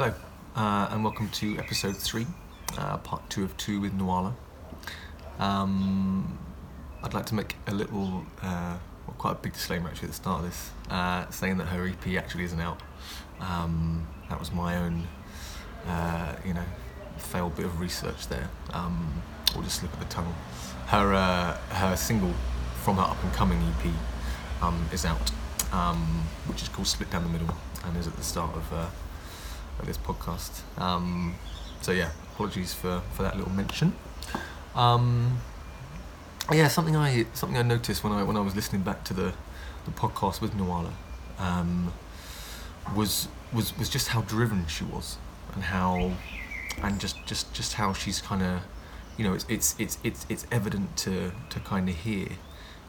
Hello, 0.00 0.14
uh, 0.56 0.88
and 0.92 1.04
welcome 1.04 1.28
to 1.28 1.58
episode 1.58 1.94
three, 1.94 2.26
uh, 2.78 2.96
part 2.96 3.28
two 3.28 3.44
of 3.44 3.54
two 3.58 3.82
with 3.82 3.92
Nuala. 3.92 4.34
Um, 5.38 6.38
I'd 7.02 7.12
like 7.12 7.26
to 7.26 7.34
make 7.34 7.56
a 7.66 7.74
little, 7.74 8.24
uh, 8.40 8.78
well, 9.06 9.16
quite 9.18 9.32
a 9.32 9.34
big 9.34 9.52
disclaimer 9.52 9.90
actually 9.90 10.06
at 10.06 10.12
the 10.12 10.16
start 10.16 10.38
of 10.38 10.46
this, 10.46 10.70
uh, 10.88 11.28
saying 11.28 11.58
that 11.58 11.66
her 11.66 11.86
EP 11.86 12.16
actually 12.16 12.44
isn't 12.44 12.60
out. 12.62 12.80
Um, 13.40 14.08
that 14.30 14.40
was 14.40 14.50
my 14.52 14.78
own, 14.78 15.06
uh, 15.86 16.34
you 16.46 16.54
know, 16.54 16.64
failed 17.18 17.56
bit 17.56 17.66
of 17.66 17.78
research 17.78 18.26
there, 18.28 18.48
um, 18.72 19.22
or 19.54 19.62
just 19.62 19.80
slip 19.80 19.92
of 19.92 19.98
the 19.98 20.06
tongue. 20.06 20.34
Her 20.86 21.12
uh, 21.12 21.58
her 21.74 21.94
single 21.94 22.32
from 22.84 22.96
her 22.96 23.02
up 23.02 23.22
and 23.22 23.34
coming 23.34 23.58
EP 23.58 23.92
um, 24.62 24.82
is 24.94 25.04
out, 25.04 25.30
um, 25.74 26.22
which 26.46 26.62
is 26.62 26.70
called 26.70 26.86
Split 26.86 27.10
Down 27.10 27.22
the 27.22 27.28
Middle, 27.28 27.54
and 27.84 27.98
is 27.98 28.06
at 28.06 28.16
the 28.16 28.22
start 28.22 28.56
of, 28.56 28.72
of 29.80 29.86
this 29.86 29.98
podcast. 29.98 30.60
Um, 30.80 31.34
so 31.80 31.92
yeah, 31.92 32.10
apologies 32.34 32.72
for, 32.74 33.02
for 33.12 33.22
that 33.22 33.36
little 33.36 33.52
mention. 33.52 33.94
Um, 34.74 35.40
yeah, 36.52 36.68
something 36.68 36.96
I 36.96 37.26
something 37.32 37.58
I 37.58 37.62
noticed 37.62 38.02
when 38.02 38.12
I 38.12 38.22
when 38.22 38.36
I 38.36 38.40
was 38.40 38.56
listening 38.56 38.82
back 38.82 39.04
to 39.04 39.14
the, 39.14 39.34
the 39.84 39.90
podcast 39.92 40.40
with 40.40 40.54
Nuala 40.54 40.92
um, 41.38 41.92
was 42.94 43.28
was 43.52 43.76
was 43.78 43.88
just 43.88 44.08
how 44.08 44.22
driven 44.22 44.66
she 44.66 44.84
was 44.84 45.16
and 45.54 45.64
how 45.64 46.12
and 46.82 47.00
just 47.00 47.24
just 47.26 47.52
just 47.52 47.74
how 47.74 47.92
she's 47.92 48.20
kind 48.20 48.42
of 48.42 48.62
you 49.16 49.24
know 49.24 49.34
it's 49.34 49.46
it's 49.48 49.76
it's 49.78 49.98
it's 50.02 50.26
it's 50.28 50.46
evident 50.50 50.96
to 50.98 51.32
to 51.50 51.60
kind 51.60 51.88
of 51.88 51.94
hear 51.96 52.28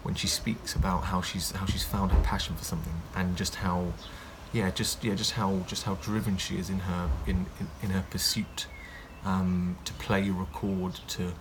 when 0.04 0.16
she 0.16 0.28
speaks 0.28 0.76
about 0.76 1.06
how 1.06 1.22
she's 1.22 1.52
how 1.52 1.66
she's 1.66 1.84
found 1.84 2.12
her 2.12 2.22
passion 2.22 2.56
for 2.56 2.64
something 2.64 3.02
and 3.16 3.36
just 3.38 3.56
how 3.56 3.94
yeah 4.54 4.70
just 4.70 5.04
yeah 5.04 5.16
just 5.16 5.32
how 5.32 5.60
just 5.68 5.84
how 5.84 5.96
driven 5.96 6.38
she 6.38 6.58
is 6.58 6.70
in 6.70 6.80
her 6.80 7.10
in 7.26 7.46
in, 7.60 7.68
in 7.84 7.90
her 7.92 8.06
pursuit 8.10 8.68
um, 9.24 9.78
to 9.86 9.94
play 9.94 10.30
record 10.30 11.00
to 11.08 11.34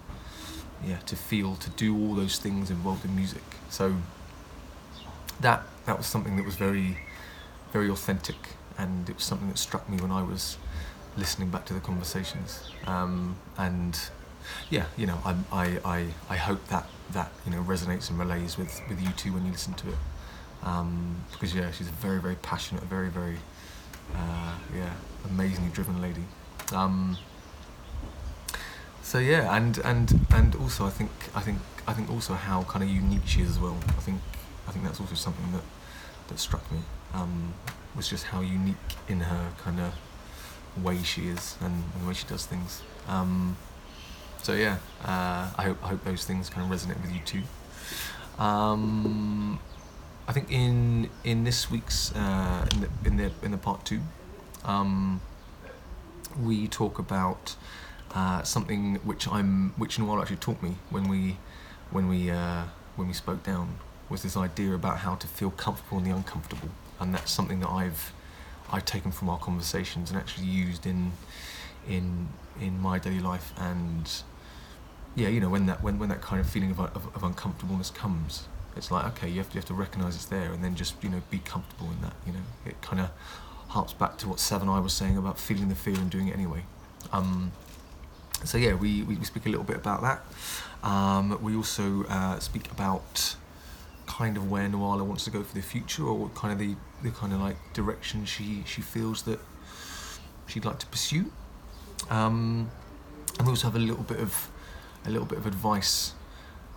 yeah 0.85 0.99
to 1.07 1.17
feel 1.17 1.57
to 1.57 1.71
do 1.71 1.97
all 1.97 2.15
those 2.15 2.39
things 2.39 2.71
involved 2.71 3.05
in 3.05 3.15
music. 3.15 3.43
So 3.69 3.97
that 5.41 5.63
that 5.87 5.97
was 5.97 6.07
something 6.07 6.37
that 6.37 6.45
was 6.45 6.57
very 6.57 6.99
very 7.73 7.89
authentic 7.89 8.37
and 8.79 9.09
it 9.09 9.17
was 9.17 9.25
something 9.25 9.49
that 9.49 9.59
struck 9.59 9.89
me 9.89 9.99
when 9.99 10.11
I 10.11 10.23
was 10.23 10.57
listening 11.17 11.51
back 11.51 11.67
to 11.67 11.75
the 11.75 11.81
conversations. 11.81 12.71
Um, 12.87 13.37
and 13.59 13.99
yeah 14.71 14.87
you 14.97 15.07
know 15.07 15.19
I, 15.25 15.37
I, 15.53 15.79
I, 15.85 16.07
I 16.31 16.37
hope 16.37 16.67
that 16.69 16.87
that 17.13 17.31
you 17.45 17.53
know 17.53 17.63
resonates 17.63 18.09
and 18.09 18.19
relays 18.19 18.57
with, 18.57 18.81
with 18.89 19.01
you 19.01 19.11
too 19.11 19.33
when 19.33 19.45
you 19.45 19.53
listen 19.53 19.75
to 19.75 19.89
it 19.89 19.97
um, 20.63 21.17
because 21.33 21.55
yeah 21.55 21.71
she's 21.71 21.89
a 21.89 21.93
very 21.93 22.21
very 22.21 22.37
passionate 22.37 22.83
very 22.85 23.09
very 23.09 23.39
uh, 24.15 24.55
yeah 24.75 24.93
amazingly 25.29 25.71
driven 25.71 26.01
lady. 26.01 26.25
Um, 26.73 27.17
so 29.03 29.19
yeah 29.19 29.57
and 29.57 29.79
and 29.79 30.27
and 30.31 30.55
also 30.57 30.87
I 30.87 30.91
think 30.91 31.11
I 31.35 31.41
think 31.41 31.59
I 31.87 31.93
think 31.93 32.11
also 32.11 32.35
how 32.35 32.63
kind 32.65 32.85
of 32.85 32.91
unique 32.91 33.27
she 33.27 33.41
is 33.41 33.51
as 33.51 33.59
well. 33.59 33.77
I 33.89 34.01
think 34.01 34.21
I 34.69 34.73
think 34.73 34.85
that's 34.85 35.01
also 35.01 35.15
something 35.15 35.53
that 35.53 35.65
that 36.29 36.39
struck 36.39 36.71
me 36.71 36.79
um, 37.15 37.55
was 37.97 38.09
just 38.09 38.27
how 38.27 38.41
unique 38.41 38.77
in 39.09 39.21
her 39.21 39.53
kind 39.59 39.81
of 39.81 39.95
way 40.85 41.03
she 41.03 41.23
is 41.27 41.57
and, 41.61 41.85
and 41.93 42.03
the 42.03 42.09
way 42.09 42.15
she 42.15 42.27
does 42.27 42.47
things. 42.47 42.83
Um, 43.09 43.57
so 44.43 44.55
yeah 44.55 44.79
uh, 45.05 45.51
I, 45.59 45.63
hope, 45.65 45.85
I 45.85 45.89
hope 45.89 46.05
those 46.05 46.25
things 46.25 46.49
kind 46.49 46.71
of 46.71 46.79
resonate 46.79 47.01
with 47.03 47.13
you 47.13 47.21
too. 47.25 47.43
Um, 48.43 49.59
I 50.31 50.33
think 50.33 50.53
in 50.53 51.11
in 51.25 51.43
this 51.43 51.73
week's 51.73 52.15
uh, 52.15 52.65
in 52.73 52.81
the 52.83 52.89
in 53.05 53.17
the 53.17 53.33
in 53.43 53.51
the 53.51 53.59
part 53.59 53.85
two 53.85 53.99
um, 54.65 55.21
we 56.41 56.69
talk 56.69 57.01
about 57.01 57.57
uh, 58.15 58.45
something 58.45 59.01
which 59.03 59.27
I'm 59.27 59.71
which 59.71 59.99
Nuala 59.99 60.21
actually 60.21 60.37
taught 60.37 60.63
me 60.63 60.77
when 60.89 61.09
we 61.09 61.37
when 61.91 62.07
we 62.07 62.31
uh, 62.31 62.63
when 62.95 63.09
we 63.09 63.13
spoke 63.13 63.43
down 63.43 63.79
was 64.09 64.23
this 64.23 64.37
idea 64.37 64.73
about 64.73 64.99
how 64.99 65.17
to 65.17 65.27
feel 65.27 65.51
comfortable 65.51 65.99
in 65.99 66.05
the 66.05 66.15
uncomfortable. 66.15 66.69
And 67.01 67.13
that's 67.13 67.33
something 67.33 67.59
that 67.59 67.71
I've 67.71 68.13
I've 68.71 68.85
taken 68.85 69.11
from 69.11 69.29
our 69.31 69.39
conversations 69.41 70.13
and 70.13 70.21
actually 70.21 70.47
used 70.47 70.87
in 70.87 71.11
in 71.89 72.29
in 72.61 72.81
my 72.81 73.01
daily 73.01 73.19
life. 73.19 73.53
And 73.57 74.09
yeah 75.17 75.27
you 75.27 75.41
know 75.41 75.49
when 75.49 75.67
that 75.67 75.83
when, 75.83 75.99
when 75.99 76.09
that 76.09 76.21
kind 76.21 76.41
of 76.41 76.49
feeling 76.49 76.71
of, 76.71 76.79
of, 76.79 77.17
of 77.17 77.25
uncomfortableness 77.25 77.91
comes 77.91 78.47
it's 78.77 78.91
like 78.91 79.05
okay 79.07 79.29
you 79.29 79.39
have 79.39 79.49
to 79.49 79.55
you 79.55 79.59
have 79.59 79.67
to 79.67 79.75
recognize 79.75 80.15
it's 80.15 80.27
there 80.27 80.53
and 80.53 80.63
then 80.63 80.75
just 80.75 80.95
you 81.03 81.09
know 81.09 81.23
be 81.31 81.39
comfortable 81.39 81.91
in 81.91 82.01
that 82.03 82.15
you 82.27 82.33
know. 82.33 82.41
It 82.67 82.81
kind 82.83 83.01
of 83.01 83.11
harps 83.69 83.93
back 83.93 84.19
to 84.19 84.29
what 84.29 84.41
Seven 84.41 84.69
I 84.69 84.81
was 84.81 84.93
saying 84.93 85.17
about 85.17 85.39
feeling 85.39 85.69
the 85.69 85.75
fear 85.75 85.95
and 85.95 86.11
doing 86.11 86.29
it 86.29 86.35
anyway. 86.35 86.65
Um, 87.13 87.53
so 88.45 88.59
yeah 88.59 88.75
we, 88.75 89.03
we 89.03 89.23
speak 89.25 89.47
a 89.47 89.49
little 89.49 89.65
bit 89.65 89.77
about 89.77 90.03
that. 90.03 90.89
Um, 90.89 91.39
we 91.43 91.55
also 91.57 92.05
uh, 92.05 92.39
speak 92.39 92.71
about 92.73 93.37
kind 94.07 94.37
of 94.37 94.51
where 94.51 94.69
Nuala 94.69 95.05
wants 95.05 95.25
to 95.25 95.31
go 95.31 95.43
for 95.43 95.55
the 95.55 95.63
future 95.63 96.05
or 96.05 96.15
what 96.15 96.35
kind 96.35 96.53
of 96.53 96.59
the, 96.59 96.75
the 97.03 97.11
kind 97.11 97.33
of 97.33 97.41
like 97.41 97.57
direction 97.73 98.25
she 98.25 98.63
she 98.67 98.83
feels 98.83 99.23
that 99.23 99.39
she'd 100.47 100.65
like 100.65 100.79
to 100.81 100.87
pursue. 100.87 101.31
Um, 102.09 102.71
and 103.39 103.47
we 103.47 103.53
also 103.53 103.69
have 103.69 103.77
a 103.77 103.79
little 103.79 104.03
bit 104.03 104.19
of 104.19 104.51
a 105.07 105.11
little 105.11 105.27
bit 105.27 105.39
of 105.39 105.47
advice 105.47 106.13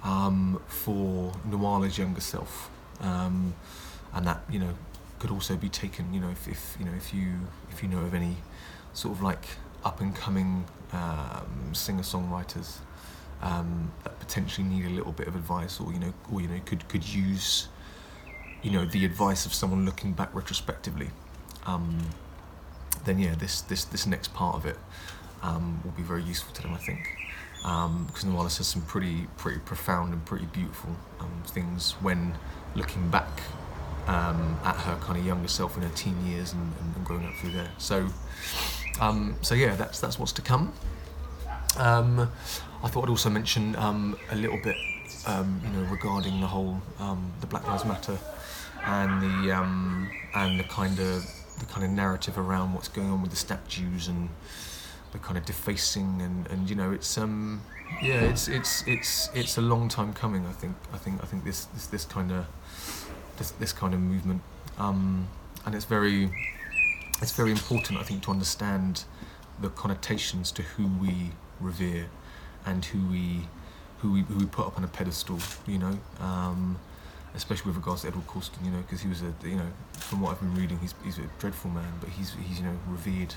um, 0.04 0.62
for 0.68 1.34
Nuala's 1.48 1.98
younger 1.98 2.22
self. 2.22 2.70
Um, 3.00 3.54
and 4.14 4.28
that 4.28 4.42
you 4.50 4.60
know 4.60 4.74
could 5.20 5.32
also 5.32 5.56
be 5.56 5.70
taken 5.70 6.14
you 6.14 6.20
know 6.20 6.30
if, 6.30 6.48
if 6.48 6.76
you 6.80 6.86
know 6.86 6.92
if 6.96 7.14
you 7.14 7.34
if 7.72 7.82
you 7.82 7.90
know 7.90 8.00
of 8.00 8.14
any 8.14 8.38
sort 8.94 9.16
of 9.16 9.24
like 9.24 9.46
up 9.84 10.00
and 10.00 10.16
coming 10.16 10.66
um, 10.92 11.74
singer 11.74 12.04
songwriters 12.04 12.78
um, 13.42 13.92
that 14.04 14.18
potentially 14.20 14.66
need 14.68 14.86
a 14.86 14.90
little 14.90 15.12
bit 15.12 15.28
of 15.28 15.36
advice 15.36 15.80
or 15.80 15.92
you 15.92 16.00
know 16.00 16.14
or 16.32 16.42
you 16.42 16.48
know 16.48 16.60
could 16.66 16.88
could 16.88 17.08
use 17.08 17.68
you 18.62 18.72
know 18.72 18.86
the 18.86 19.04
advice 19.04 19.46
of 19.46 19.54
someone 19.54 19.86
looking 19.86 20.14
back 20.14 20.34
retrospectively 20.34 21.10
um, 21.66 21.98
then 23.06 23.20
yeah 23.20 23.36
this 23.36 23.62
this 23.62 23.86
this 23.86 24.06
next 24.06 24.34
part 24.34 24.56
of 24.56 24.66
it 24.66 24.78
um, 25.42 25.82
will 25.84 25.92
be 25.92 26.04
very 26.04 26.24
useful 26.24 26.54
to 26.54 26.62
them 26.62 26.74
I 26.74 26.78
think 26.78 27.18
um, 27.64 28.06
because 28.06 28.26
Nuala 28.26 28.50
says 28.50 28.68
some 28.68 28.82
pretty 28.84 29.28
pretty 29.38 29.60
profound 29.60 30.14
and 30.14 30.24
pretty 30.26 30.46
beautiful 30.48 30.92
um, 31.20 31.44
things 31.48 31.94
when 32.02 32.36
looking 32.76 33.10
back 33.10 33.42
um, 34.08 34.60
at 34.64 34.76
her 34.76 34.98
kind 34.98 35.18
of 35.18 35.26
younger 35.26 35.48
self 35.48 35.78
in 35.78 35.84
her 35.84 35.96
teen 35.96 36.26
years 36.28 36.54
and, 36.54 36.74
and, 36.96 37.06
growing 37.06 37.26
up 37.26 37.34
through 37.36 37.52
there. 37.52 37.72
So 37.78 38.08
um, 39.00 39.36
so 39.42 39.56
yeah 39.56 39.76
that's 39.76 40.00
that's 40.00 40.20
what's 40.20 40.34
to 40.34 40.42
come. 40.42 40.74
Um, 41.78 42.32
I 42.84 42.88
thought 42.88 43.06
I'd 43.06 43.10
also 43.10 43.30
mention 43.30 43.76
a 43.76 44.36
little 44.36 44.60
bit, 44.62 44.76
you 45.28 45.70
know, 45.74 45.88
regarding 45.90 46.42
the 46.42 46.48
whole 46.48 46.82
the 47.40 47.48
Black 47.48 47.66
Lives 47.68 47.86
Matter 47.86 48.18
and 48.86 49.22
the 49.22 49.54
and 50.36 50.60
the 50.60 50.64
kind 50.66 51.00
of 51.00 51.26
the 51.60 51.66
kind 51.66 51.86
of 51.86 51.92
narrative 51.92 52.38
around 52.38 52.74
what's 52.74 52.88
going 52.88 53.10
on 53.10 53.22
with 53.22 53.32
the 53.32 53.38
statues 53.38 54.08
and 54.08 54.30
the 55.14 55.20
kind 55.20 55.38
of 55.38 55.46
defacing 55.46 56.22
and, 56.22 56.48
and 56.48 56.70
you 56.70 56.76
know 56.76 56.92
it's 56.92 57.18
um 57.18 57.62
yeah 58.02 58.22
it's 58.22 58.48
it's 58.48 58.84
it's 58.88 59.30
it's 59.34 59.58
a 59.58 59.62
long 59.62 59.88
time 59.88 60.12
coming 60.12 60.46
I 60.46 60.52
think 60.52 60.76
I 60.92 60.98
think 60.98 61.24
I 61.24 61.26
think 61.26 61.46
this 61.46 61.66
this, 61.66 61.88
this 61.88 62.06
kind 62.06 62.32
of 62.32 62.46
this, 63.38 63.52
this 63.52 63.74
kind 63.74 63.94
of 63.94 64.00
movement. 64.00 64.42
Um, 64.78 65.28
and 65.66 65.74
it's 65.76 65.86
very 65.86 66.30
it's 67.22 67.32
very 67.32 67.52
important 67.52 68.00
I 68.00 68.04
think 68.04 68.24
to 68.24 68.32
understand 68.32 69.06
the 69.62 69.70
connotations 69.70 70.52
to 70.52 70.64
who 70.64 70.88
we 70.88 71.32
revere 71.60 72.08
and 72.66 72.84
who 72.84 73.08
we 73.08 73.48
who 74.00 74.12
we, 74.12 74.22
who 74.22 74.40
we 74.40 74.46
put 74.46 74.68
up 74.68 74.78
on 74.78 74.84
a 74.84 74.88
pedestal, 74.88 75.40
you 75.66 75.78
know, 75.78 75.98
um, 76.20 76.78
especially 77.36 77.68
with 77.68 77.78
regards 77.78 78.02
to 78.02 78.10
Edward 78.10 78.28
Colston, 78.28 78.66
you 78.66 78.72
know, 78.72 78.80
because 78.80 79.02
he 79.02 79.08
was 79.08 79.22
a, 79.22 79.34
you 79.48 79.56
know, 79.56 79.68
from 79.94 80.20
what 80.20 80.32
I've 80.32 80.42
been 80.42 80.56
reading, 80.56 80.78
he's, 80.80 80.94
he's 81.06 81.20
a 81.20 81.30
dreadful 81.40 81.72
man, 81.72 81.94
but 82.02 82.10
he's, 82.10 82.34
he's 82.46 82.60
you 82.60 82.66
know, 82.66 82.78
revered 82.90 83.34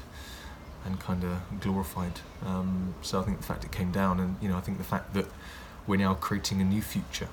and 0.87 0.99
kind 1.01 1.25
of 1.25 1.61
glorified. 1.61 2.21
Um, 2.45 2.95
so 3.03 3.21
I 3.21 3.25
think 3.25 3.39
the 3.39 3.45
fact 3.45 3.65
it 3.65 3.73
came 3.73 3.93
down, 3.93 4.21
and 4.21 4.37
you 4.41 4.49
know, 4.49 4.57
I 4.57 4.61
think 4.61 4.79
the 4.79 4.85
fact 4.85 5.13
that 5.15 5.27
we're 5.87 5.99
now 5.99 6.15
creating 6.15 6.61
a 6.61 6.65
new 6.65 6.83
future 6.83 7.29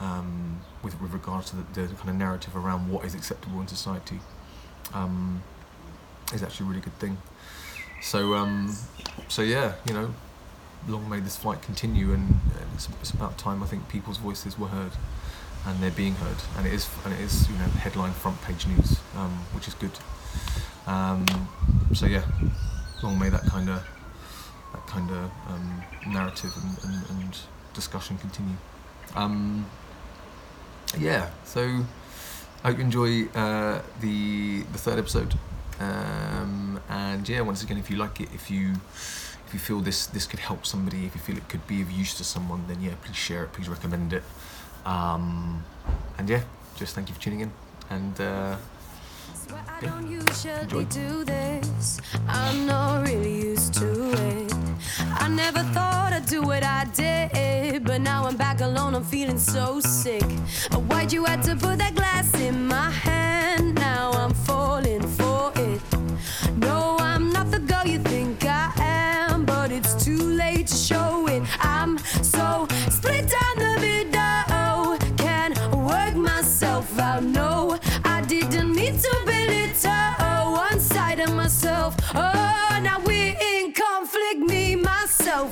um, 0.00 0.60
with, 0.82 1.00
with 1.00 1.12
regards 1.12 1.50
to 1.50 1.56
the, 1.56 1.86
the, 1.86 1.94
kind 1.94 2.10
of 2.10 2.14
narrative 2.14 2.54
around 2.54 2.90
what 2.90 3.04
is 3.04 3.14
acceptable 3.14 3.60
in 3.60 3.66
society 3.66 4.20
um, 4.94 5.42
is 6.32 6.42
actually 6.42 6.66
a 6.66 6.68
really 6.68 6.80
good 6.80 6.98
thing. 6.98 7.18
So, 8.00 8.34
um, 8.34 8.76
so 9.26 9.42
yeah, 9.42 9.74
you 9.86 9.94
know, 9.94 10.14
long 10.86 11.08
may 11.08 11.20
this 11.20 11.36
fight 11.36 11.62
continue, 11.62 12.12
and, 12.12 12.38
it's, 12.74 12.88
it's, 13.00 13.10
about 13.10 13.36
time 13.38 13.62
I 13.62 13.66
think 13.66 13.88
people's 13.88 14.18
voices 14.18 14.58
were 14.58 14.68
heard, 14.68 14.92
and 15.66 15.82
they're 15.82 15.90
being 15.90 16.14
heard, 16.14 16.36
and 16.56 16.66
it 16.66 16.72
is 16.72 16.88
and 17.04 17.12
it 17.12 17.20
is 17.20 17.48
you 17.50 17.56
know 17.56 17.64
headline 17.64 18.12
front 18.12 18.40
page 18.42 18.66
news, 18.68 19.00
um, 19.16 19.30
which 19.52 19.66
is 19.66 19.74
good. 19.74 19.90
Um, 20.86 21.26
so 21.92 22.06
yeah, 22.06 22.22
long 23.02 23.18
may 23.18 23.28
that 23.28 23.44
kind 23.46 23.68
of 23.68 23.82
that 24.72 24.86
kind 24.86 25.10
of 25.10 25.30
um, 25.48 25.82
narrative 26.06 26.52
and, 26.62 26.94
and, 26.94 27.10
and, 27.10 27.38
discussion 27.74 28.18
continue. 28.18 28.56
Um, 29.14 29.64
yeah, 30.98 31.30
so 31.44 31.84
I 32.64 32.68
hope 32.68 32.78
you 32.78 32.84
enjoy 32.84 33.26
uh, 33.34 33.82
the 34.00 34.62
the 34.72 34.78
third 34.78 34.98
episode, 34.98 35.34
um, 35.78 36.80
and 36.88 37.28
yeah, 37.28 37.40
once 37.42 37.62
again, 37.62 37.78
if 37.78 37.88
you 37.90 37.96
like 37.96 38.20
it, 38.20 38.30
if 38.34 38.50
you 38.50 38.74
if 39.46 39.54
you 39.54 39.60
feel 39.60 39.80
this 39.80 40.06
this 40.06 40.26
could 40.26 40.40
help 40.40 40.66
somebody, 40.66 41.06
if 41.06 41.14
you 41.14 41.20
feel 41.20 41.36
it 41.36 41.48
could 41.48 41.66
be 41.66 41.80
of 41.82 41.90
use 41.90 42.14
to 42.16 42.24
someone, 42.24 42.64
then 42.68 42.80
yeah, 42.82 42.94
please 43.04 43.16
share 43.16 43.44
it, 43.44 43.52
please 43.52 43.68
recommend 43.68 44.12
it. 44.12 44.24
Um, 44.84 45.64
and 46.18 46.28
yeah, 46.28 46.42
just 46.76 46.94
thank 46.94 47.08
you 47.08 47.14
for 47.14 47.20
tuning 47.20 47.40
in. 47.40 47.52
And 47.90 48.20
uh, 48.20 48.56
Yeah. 50.44 50.62
Enjoy. 50.62 50.84
This. 51.78 52.00
I'm 52.28 52.66
not 52.66 53.06
really 53.06 53.40
used 53.40 53.74
to 53.74 54.12
it. 54.12 54.52
I 55.20 55.28
never 55.28 55.62
thought 55.74 56.12
I'd 56.12 56.26
do 56.26 56.42
what 56.42 56.62
I 56.62 56.84
did, 56.94 57.84
but 57.84 58.00
now 58.00 58.26
I'm 58.26 58.36
back 58.36 58.60
alone. 58.60 58.94
I'm 58.94 59.04
feeling 59.04 59.38
so 59.38 59.80
sick. 59.80 60.24
Why'd 60.88 61.12
you 61.12 61.24
have 61.24 61.42
to 61.44 61.54
put 61.54 61.78
that 61.78 61.94
glass 61.94 62.34
in 62.34 62.66
my 62.66 62.90
hand? 62.90 63.27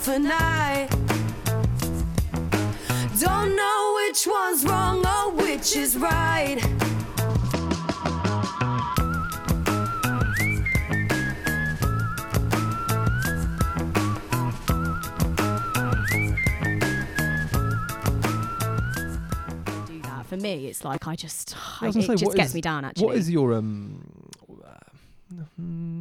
Myself, 0.07 0.91
and 2.91 3.21
Don't 3.21 3.57
know 3.57 3.95
which 4.07 4.27
one's 4.27 4.65
wrong 4.65 5.05
or 5.07 5.33
which 5.33 5.77
is 5.77 5.97
right. 5.97 6.61
do 19.87 20.01
that. 20.03 20.27
For 20.27 20.37
me, 20.37 20.67
it's 20.67 20.85
like 20.85 21.07
I 21.07 21.15
just, 21.17 21.57
I 21.81 21.85
I, 21.85 21.87
was 21.89 21.97
it 21.97 22.01
gonna 22.01 22.07
say, 22.07 22.13
just 22.21 22.27
what 22.27 22.37
gets 22.37 22.49
is- 22.51 22.55
me 22.55 22.61
down. 22.61 22.85
Actually, 22.85 23.07
What 23.07 23.17
is 23.17 23.31
your 23.31 23.55
um? 23.55 24.01
uh, 24.65 25.43
hmm, 25.57 25.96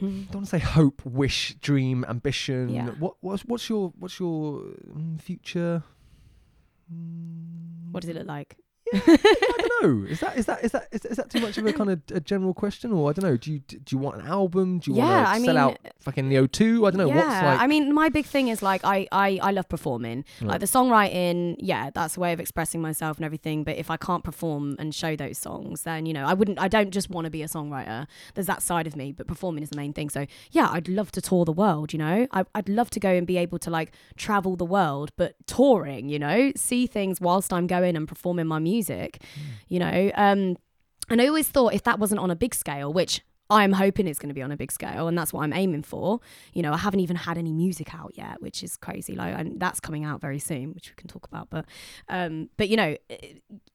don't 0.00 0.34
want 0.34 0.46
to 0.46 0.50
say 0.50 0.58
hope, 0.58 1.02
wish, 1.04 1.54
dream, 1.60 2.04
ambition. 2.08 2.68
Yeah. 2.70 2.90
What 2.98 3.14
what's 3.20 3.44
what's 3.44 3.68
your 3.68 3.92
what's 3.98 4.18
your 4.18 4.62
um, 4.94 5.18
future? 5.20 5.82
Mm, 6.92 7.92
what 7.92 8.00
does 8.00 8.10
it 8.10 8.16
look 8.16 8.26
like? 8.26 8.56
I 8.94 9.54
don't 9.58 9.82
know. 10.04 10.08
Is 10.10 10.20
that 10.20 10.36
is 10.38 10.46
that 10.46 10.64
is 10.64 10.72
that 10.72 10.88
is, 10.92 11.04
is 11.04 11.16
that 11.16 11.30
too 11.30 11.40
much 11.40 11.58
of 11.58 11.66
a 11.66 11.72
kind 11.72 11.90
of 11.90 12.00
a 12.12 12.20
general 12.20 12.54
question, 12.54 12.92
or 12.92 13.10
I 13.10 13.12
don't 13.12 13.24
know? 13.30 13.36
Do 13.36 13.52
you 13.52 13.58
do 13.60 13.78
you 13.90 13.98
want 13.98 14.20
an 14.20 14.26
album? 14.26 14.78
Do 14.78 14.90
you 14.90 14.96
Yeah, 14.96 15.04
want 15.04 15.26
to 15.26 15.30
I 15.30 15.34
sell 15.34 15.40
mean- 15.40 15.56
out 15.58 15.78
fucking 16.00 16.28
the 16.28 16.36
O2? 16.36 16.86
I 16.86 16.90
don't 16.90 16.96
know. 16.98 17.08
yeah, 17.08 17.16
What's 17.16 17.42
like? 17.42 17.60
I 17.60 17.66
mean, 17.66 17.92
my 17.94 18.08
big 18.08 18.24
thing 18.26 18.48
is 18.48 18.62
like 18.62 18.82
I, 18.84 19.06
I, 19.12 19.38
I 19.42 19.50
love 19.50 19.68
performing. 19.68 20.24
Right. 20.40 20.50
Like 20.50 20.60
the 20.60 20.66
songwriting, 20.66 21.56
yeah, 21.58 21.90
that's 21.90 22.16
a 22.16 22.20
way 22.20 22.32
of 22.32 22.40
expressing 22.40 22.80
myself 22.80 23.16
and 23.18 23.24
everything. 23.24 23.64
But 23.64 23.76
if 23.76 23.90
I 23.90 23.96
can't 23.96 24.24
perform 24.24 24.76
and 24.78 24.94
show 24.94 25.16
those 25.16 25.38
songs, 25.38 25.82
then 25.82 26.06
you 26.06 26.12
know, 26.12 26.24
I 26.26 26.34
wouldn't. 26.34 26.58
I 26.58 26.68
don't 26.68 26.90
just 26.90 27.10
want 27.10 27.24
to 27.26 27.30
be 27.30 27.42
a 27.42 27.46
songwriter. 27.48 28.06
There's 28.34 28.46
that 28.46 28.62
side 28.62 28.86
of 28.86 28.96
me, 28.96 29.12
but 29.12 29.26
performing 29.26 29.62
is 29.62 29.70
the 29.70 29.76
main 29.76 29.92
thing. 29.92 30.08
So 30.10 30.26
yeah, 30.50 30.68
I'd 30.70 30.88
love 30.88 31.12
to 31.12 31.20
tour 31.20 31.44
the 31.44 31.52
world. 31.52 31.92
You 31.92 31.98
know, 31.98 32.26
I, 32.32 32.44
I'd 32.54 32.68
love 32.68 32.90
to 32.90 33.00
go 33.00 33.10
and 33.10 33.26
be 33.26 33.36
able 33.36 33.58
to 33.60 33.70
like 33.70 33.92
travel 34.16 34.56
the 34.56 34.64
world, 34.64 35.10
but 35.16 35.34
touring. 35.46 36.08
You 36.08 36.18
know, 36.18 36.52
see 36.56 36.86
things 36.86 37.20
whilst 37.20 37.52
I'm 37.52 37.66
going 37.66 37.96
and 37.96 38.08
performing 38.08 38.46
my 38.46 38.58
music. 38.58 38.77
Music, 38.78 39.22
you 39.68 39.78
know, 39.78 40.10
um, 40.14 40.56
and 41.10 41.20
I 41.20 41.26
always 41.26 41.48
thought 41.48 41.74
if 41.74 41.82
that 41.84 41.98
wasn't 41.98 42.20
on 42.20 42.30
a 42.30 42.36
big 42.36 42.54
scale, 42.54 42.92
which 42.92 43.22
I'm 43.50 43.72
hoping 43.72 44.06
it's 44.06 44.18
going 44.18 44.28
to 44.28 44.34
be 44.34 44.42
on 44.42 44.52
a 44.52 44.56
big 44.56 44.70
scale, 44.70 45.08
and 45.08 45.16
that's 45.16 45.32
what 45.32 45.42
I'm 45.42 45.54
aiming 45.54 45.82
for. 45.82 46.20
You 46.52 46.62
know, 46.62 46.72
I 46.72 46.76
haven't 46.76 47.00
even 47.00 47.16
had 47.16 47.38
any 47.38 47.52
music 47.52 47.94
out 47.94 48.12
yet, 48.14 48.42
which 48.42 48.62
is 48.62 48.76
crazy. 48.76 49.14
Like, 49.14 49.34
and 49.38 49.58
that's 49.58 49.80
coming 49.80 50.04
out 50.04 50.20
very 50.20 50.38
soon, 50.38 50.74
which 50.74 50.90
we 50.90 50.94
can 50.96 51.08
talk 51.08 51.26
about. 51.26 51.48
But, 51.48 51.64
um, 52.10 52.50
but 52.58 52.68
you 52.68 52.76
know, 52.76 52.96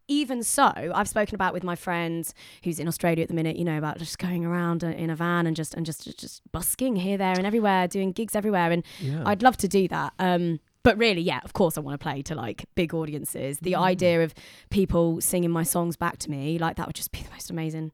even 0.08 0.44
so, 0.44 0.72
I've 0.94 1.10
spoken 1.10 1.34
about 1.34 1.54
with 1.54 1.64
my 1.64 1.76
friend 1.76 2.32
who's 2.64 2.80
in 2.80 2.88
Australia 2.88 3.24
at 3.24 3.30
the 3.30 3.34
minute. 3.34 3.56
You 3.56 3.66
know, 3.66 3.78
about 3.80 3.98
just 3.98 4.20
going 4.20 4.46
around 4.46 4.84
uh, 4.84 4.88
in 4.90 5.10
a 5.10 5.16
van 5.16 5.48
and 5.48 5.56
just 5.56 5.74
and 5.74 5.86
just 5.86 6.20
just 6.20 6.44
busking 6.52 6.98
here, 6.98 7.18
there, 7.18 7.36
and 7.36 7.48
everywhere, 7.48 7.88
doing 7.88 8.12
gigs 8.12 8.36
everywhere, 8.36 8.72
and 8.72 8.84
yeah. 9.00 9.24
I'd 9.26 9.42
love 9.42 9.58
to 9.58 9.68
do 9.68 9.88
that. 9.88 10.14
Um, 10.20 10.60
but 10.84 10.98
really, 10.98 11.22
yeah, 11.22 11.40
of 11.44 11.54
course, 11.54 11.78
I 11.78 11.82
want 11.82 12.00
to 12.00 12.04
play 12.04 12.22
to 12.24 12.36
like 12.36 12.66
big 12.76 12.94
audiences. 12.94 13.60
The 13.60 13.74
Mm. 13.74 13.82
idea 13.82 14.24
of 14.24 14.34
people 14.70 15.22
singing 15.22 15.52
my 15.52 15.64
songs 15.64 15.96
back 15.98 16.18
to 16.20 16.30
me, 16.32 16.58
like 16.60 16.76
that 16.78 16.88
would 16.88 16.96
just 16.96 17.12
be 17.12 17.20
the 17.22 17.32
most 17.32 17.50
amazing 17.50 17.92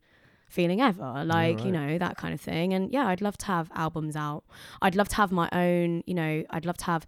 feeling 0.50 0.82
ever. 0.82 1.24
Like, 1.26 1.64
you 1.64 1.72
know, 1.72 1.98
that 2.00 2.18
kind 2.18 2.34
of 2.34 2.42
thing. 2.42 2.74
And 2.74 2.92
yeah, 2.92 3.08
I'd 3.08 3.22
love 3.22 3.38
to 3.40 3.46
have 3.46 3.70
albums 3.76 4.16
out. 4.16 4.44
I'd 4.82 4.96
love 4.96 5.08
to 5.10 5.16
have 5.18 5.32
my 5.32 5.48
own, 5.52 6.04
you 6.08 6.16
know, 6.16 6.44
I'd 6.50 6.66
love 6.66 6.78
to 6.78 6.86
have 6.86 7.06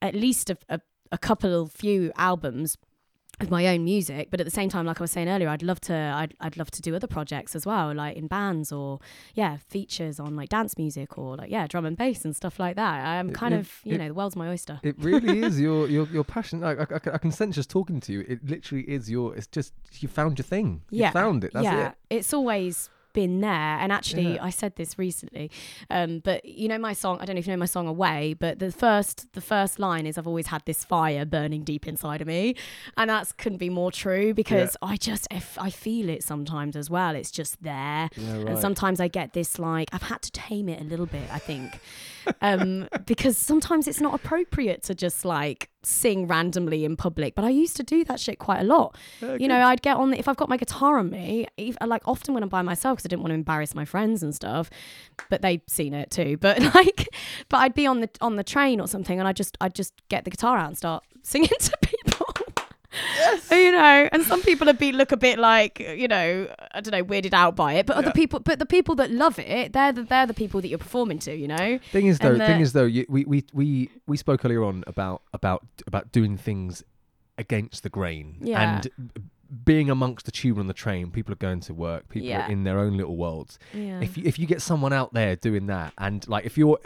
at 0.00 0.14
least 0.14 0.50
a, 0.50 0.56
a, 0.68 0.80
a 1.10 1.18
couple 1.18 1.60
of 1.60 1.72
few 1.72 2.12
albums 2.16 2.76
of 3.40 3.50
my 3.50 3.66
own 3.66 3.84
music 3.84 4.28
but 4.30 4.40
at 4.40 4.44
the 4.46 4.50
same 4.50 4.68
time 4.70 4.86
like 4.86 4.98
i 4.98 5.02
was 5.04 5.10
saying 5.10 5.28
earlier 5.28 5.48
i'd 5.50 5.62
love 5.62 5.78
to 5.78 5.92
I'd, 5.94 6.32
I'd 6.40 6.56
love 6.56 6.70
to 6.70 6.80
do 6.80 6.94
other 6.96 7.06
projects 7.06 7.54
as 7.54 7.66
well 7.66 7.92
like 7.94 8.16
in 8.16 8.28
bands 8.28 8.72
or 8.72 8.98
yeah 9.34 9.58
features 9.68 10.18
on 10.18 10.34
like 10.36 10.48
dance 10.48 10.78
music 10.78 11.18
or 11.18 11.36
like 11.36 11.50
yeah 11.50 11.66
drum 11.66 11.84
and 11.84 11.96
bass 11.98 12.24
and 12.24 12.34
stuff 12.34 12.58
like 12.58 12.76
that 12.76 13.06
i'm 13.06 13.30
kind 13.32 13.52
it- 13.52 13.58
of 13.60 13.80
you 13.84 13.94
it- 13.94 13.98
know 13.98 14.08
the 14.08 14.14
world's 14.14 14.36
my 14.36 14.48
oyster 14.48 14.80
It 14.82 14.96
really 14.98 15.40
is 15.40 15.60
your 15.66 15.86
your 15.88 16.06
your 16.08 16.24
passion. 16.24 16.64
I, 16.64 16.70
I, 16.72 16.82
I 16.82 16.98
can- 16.98 17.12
I 17.12 17.18
can 17.18 17.30
sense 17.32 17.54
just 17.56 17.68
talking 17.70 18.00
to 18.00 18.12
you. 18.12 18.24
It 18.26 18.44
literally 18.44 18.84
is 18.84 19.10
your. 19.10 19.34
It's 19.36 19.46
just 19.46 19.72
you 20.00 20.08
found 20.08 20.38
your 20.38 20.44
thing. 20.44 20.82
yeah 20.90 21.08
You 21.08 21.12
found 21.12 21.44
it. 21.44 21.52
That's 21.52 21.64
yeah 21.64 21.88
it. 21.88 21.94
it's 22.10 22.32
always 22.32 22.88
been 23.22 23.40
there. 23.40 23.74
And 23.82 23.88
actually 23.98 24.34
Yeah. 24.34 24.44
i 24.50 24.50
said 24.62 24.72
this 24.80 24.90
recently 25.06 25.46
um 25.96 26.10
but 26.28 26.38
you 26.44 26.66
know 26.70 26.80
my 26.88 26.94
song 27.02 27.14
i 27.20 27.24
don't 27.24 27.34
know 27.36 27.40
if 27.44 27.46
you 27.48 27.52
know 27.56 27.64
my 27.68 27.72
song 27.76 27.86
away 27.96 28.20
but 28.44 28.52
the 28.64 28.70
first 28.84 29.16
the 29.38 29.40
first 29.54 29.74
line 29.86 30.04
is 30.08 30.12
i've 30.18 30.30
always 30.32 30.48
had 30.54 30.62
this 30.70 30.80
fire 30.94 31.24
burning 31.36 31.62
deep 31.72 31.84
inside 31.92 32.20
of 32.24 32.26
me. 32.36 32.54
And 32.98 33.06
that's 33.10 33.30
couldn't 33.42 33.62
be 33.68 33.72
more 33.80 33.92
true 34.04 34.28
because 34.42 34.72
i 34.92 34.94
just 35.10 35.24
if 35.40 35.46
i 35.68 35.70
feel 35.70 36.06
it 36.16 36.22
sometimes 36.32 36.74
as 36.82 36.88
well. 36.96 37.12
It's 37.20 37.32
just 37.40 37.54
there. 37.62 38.02
Yeah, 38.16 38.48
and 38.48 38.56
sometimes 38.66 38.98
i 39.06 39.08
get 39.20 39.28
this 39.38 39.50
like 39.58 39.88
i've 39.94 40.08
had 40.12 40.20
to 40.28 40.30
tame 40.48 40.68
it 40.74 40.78
a 40.80 40.84
little 40.92 41.06
bit 41.18 41.26
i 41.32 41.40
think 41.50 41.68
um 42.40 42.88
because 43.06 43.36
sometimes 43.36 43.86
it's 43.86 44.00
not 44.00 44.14
appropriate 44.14 44.82
to 44.82 44.94
just 44.94 45.24
like 45.24 45.70
sing 45.82 46.26
randomly 46.26 46.84
in 46.84 46.96
public 46.96 47.34
but 47.34 47.44
i 47.44 47.48
used 47.48 47.76
to 47.76 47.82
do 47.82 48.02
that 48.04 48.18
shit 48.18 48.38
quite 48.38 48.60
a 48.60 48.64
lot. 48.64 48.96
You 49.20 49.46
know 49.46 49.60
i'd 49.66 49.82
get 49.82 49.96
on 49.96 50.10
the, 50.10 50.18
if 50.18 50.26
i've 50.26 50.36
got 50.36 50.48
my 50.48 50.56
guitar 50.56 50.98
on 50.98 51.10
me 51.10 51.46
if, 51.56 51.76
like 51.84 52.02
often 52.06 52.34
when 52.34 52.42
i'm 52.42 52.48
by 52.48 52.62
myself 52.62 52.96
because 52.96 53.06
i 53.06 53.08
didn't 53.08 53.22
want 53.22 53.30
to 53.30 53.36
embarrass 53.36 53.74
my 53.74 53.84
friends 53.84 54.22
and 54.22 54.34
stuff 54.34 54.68
but 55.30 55.42
they'd 55.42 55.62
seen 55.68 55.94
it 55.94 56.10
too 56.10 56.36
but 56.40 56.60
like 56.74 57.08
but 57.48 57.58
i'd 57.58 57.74
be 57.74 57.86
on 57.86 58.00
the 58.00 58.10
on 58.20 58.36
the 58.36 58.44
train 58.44 58.80
or 58.80 58.88
something 58.88 59.18
and 59.18 59.28
i 59.28 59.32
just 59.32 59.56
i'd 59.60 59.74
just 59.74 59.94
get 60.08 60.24
the 60.24 60.30
guitar 60.30 60.58
out 60.58 60.68
and 60.68 60.76
start 60.76 61.04
singing 61.22 61.48
to 61.60 61.72
people 61.80 62.05
you 63.50 63.72
know 63.72 64.08
and 64.12 64.22
some 64.24 64.42
people 64.42 64.72
be 64.74 64.92
look 64.92 65.12
a 65.12 65.16
bit 65.16 65.38
like 65.38 65.78
you 65.80 66.08
know 66.08 66.48
i 66.72 66.80
don't 66.80 66.92
know 66.92 67.04
weirded 67.04 67.32
out 67.32 67.54
by 67.56 67.74
it 67.74 67.86
but 67.86 67.96
other 67.96 68.10
people 68.12 68.40
but 68.40 68.58
the 68.58 68.66
people 68.66 68.94
that 68.94 69.10
love 69.10 69.38
it 69.38 69.72
they're 69.72 69.92
the, 69.92 70.02
they're 70.02 70.26
the 70.26 70.34
people 70.34 70.60
that 70.60 70.68
you're 70.68 70.78
performing 70.78 71.18
to 71.18 71.34
you 71.34 71.48
know 71.48 71.78
Thing 71.92 72.06
is 72.06 72.18
though, 72.18 72.36
thing 72.36 72.60
is 72.60 72.72
though, 72.72 72.84
you, 72.84 73.06
we, 73.08 73.24
we 73.24 73.44
we 73.52 73.90
we 74.06 74.16
spoke 74.16 74.44
earlier 74.44 74.64
on 74.64 74.84
about 74.86 75.22
about 75.32 75.64
about 75.86 76.12
doing 76.12 76.36
things 76.36 76.82
against 77.38 77.82
the 77.82 77.90
grain 77.90 78.36
Yeah. 78.40 78.76
and 78.76 79.12
being 79.64 79.88
amongst 79.90 80.26
the 80.26 80.32
tube 80.32 80.58
on 80.58 80.66
the 80.66 80.74
train. 80.74 81.10
People 81.12 81.32
are 81.32 81.36
going 81.36 81.60
to 81.60 81.74
work. 81.74 82.08
People 82.08 82.28
Yeah. 82.28 82.46
are 82.46 82.50
in 82.50 82.64
their 82.64 82.78
own 82.80 82.96
little 82.96 83.16
worlds. 83.16 83.58
yeah 83.72 84.00
If 84.00 84.16
you, 84.18 84.24
if 84.26 84.38
you 84.40 84.46
get 84.46 84.60
someone 84.60 84.92
out 84.92 85.12
there 85.14 85.36
doing 85.36 85.66
that, 85.66 85.92
and 85.98 86.26
like 86.28 86.44
if 86.44 86.58
you're 86.58 86.78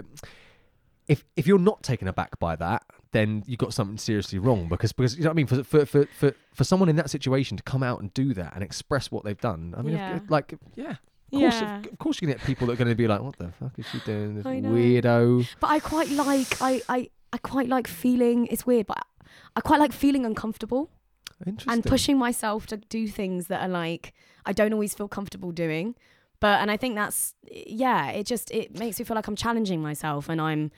if 1.09 1.25
if 1.37 1.47
you're 1.47 1.59
not 1.59 1.83
taken 1.83 2.07
aback 2.09 2.39
by 2.39 2.57
that, 2.57 2.83
then 3.13 3.43
you 3.47 3.57
got 3.57 3.75
something 3.75 3.99
seriously 3.99 4.39
wrong 4.39 4.69
because 4.69 4.93
because 4.93 5.17
you 5.17 5.25
know 5.25 5.31
what 5.31 5.35
I 5.35 5.37
mean 5.37 5.47
for 5.47 5.65
for 5.65 5.85
for 5.87 6.07
for, 6.07 6.33
for 6.55 6.65
someone 6.65 6.89
in 6.89 6.97
that 6.97 7.11
situation 7.11 7.57
to 7.57 7.63
come 7.63 7.83
out 7.83 8.01
and 8.01 8.13
do 8.15 8.33
that 8.35 8.55
and 8.55 8.63
express 8.63 9.11
what 9.11 9.25
they've 9.25 9.41
done. 9.41 9.75
I 9.77 9.83
mean, 9.83 9.95
Yeah. 9.95 10.17
if- 10.17 10.31
like 10.31 10.55
yeah. 10.77 10.97
Of 11.33 11.39
course, 11.41 11.61
Yeah. 11.61 11.79
of, 11.79 11.87
of 11.87 11.99
course, 11.99 12.17
you 12.21 12.27
can 12.27 12.37
get 12.37 12.45
people 12.45 12.67
that 12.67 12.73
are 12.73 12.77
going 12.77 12.89
to 12.89 12.97
be 12.97 13.07
like, 13.07 13.21
"What 13.23 13.37
the 13.39 13.53
fuck 13.53 13.79
is 13.79 13.87
she 13.87 14.01
doing? 14.01 14.35
This 14.35 14.45
weirdo." 14.45 15.47
But 15.61 15.71
I 15.71 15.79
quite 15.79 16.11
like 16.11 16.61
I, 16.61 16.83
I 16.89 17.11
I 17.33 17.39
quite 17.39 17.69
like 17.69 17.87
feeling 17.87 18.47
it's 18.49 18.67
weird, 18.67 18.87
but 18.87 18.99
I 19.55 19.61
quite 19.61 19.79
like 19.81 19.93
feeling 19.93 20.27
uncomfortable 20.27 20.91
Interesting. 21.47 21.73
and 21.73 21.85
pushing 21.85 22.19
myself 22.19 22.67
to 22.67 22.77
do 22.77 23.07
things 23.07 23.47
that 23.47 23.63
are 23.63 23.69
like 23.69 24.13
I 24.45 24.53
don't 24.53 24.73
always 24.73 24.95
feel 24.95 25.07
comfortable 25.09 25.53
doing. 25.53 25.95
But 26.41 26.61
and 26.63 26.71
I 26.71 26.77
think 26.77 26.95
that's 26.97 27.35
yeah, 27.51 28.11
it 28.11 28.27
just 28.27 28.51
it 28.51 28.79
makes 28.79 28.99
me 28.99 29.05
feel 29.05 29.15
like 29.15 29.29
I'm 29.29 29.37
challenging 29.37 29.81
myself 29.81 30.29
and 30.29 30.41
I'm 30.41 30.73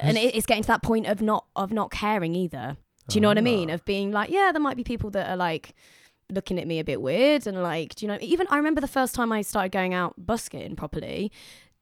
and 0.00 0.16
it, 0.16 0.34
it's 0.34 0.46
getting 0.46 0.62
to 0.62 0.68
that 0.68 0.82
point 0.82 1.06
of 1.06 1.22
not 1.22 1.46
of 1.56 1.72
not 1.72 1.90
caring 1.90 2.34
either. 2.34 2.76
Do 3.08 3.16
you 3.16 3.20
know 3.20 3.28
what 3.28 3.38
I 3.38 3.42
mean? 3.42 3.70
Ah. 3.70 3.74
Of 3.74 3.84
being 3.84 4.12
like, 4.12 4.30
yeah, 4.30 4.50
there 4.52 4.60
might 4.60 4.76
be 4.76 4.84
people 4.84 5.10
that 5.10 5.28
are 5.28 5.36
like 5.36 5.74
looking 6.30 6.58
at 6.58 6.66
me 6.66 6.78
a 6.78 6.84
bit 6.84 7.02
weird 7.02 7.46
and 7.46 7.62
like, 7.62 7.94
do 7.94 8.06
you 8.06 8.12
know? 8.12 8.18
Even 8.20 8.46
I 8.50 8.56
remember 8.56 8.80
the 8.80 8.88
first 8.88 9.14
time 9.14 9.32
I 9.32 9.42
started 9.42 9.72
going 9.72 9.94
out 9.94 10.14
busking 10.16 10.76
properly. 10.76 11.32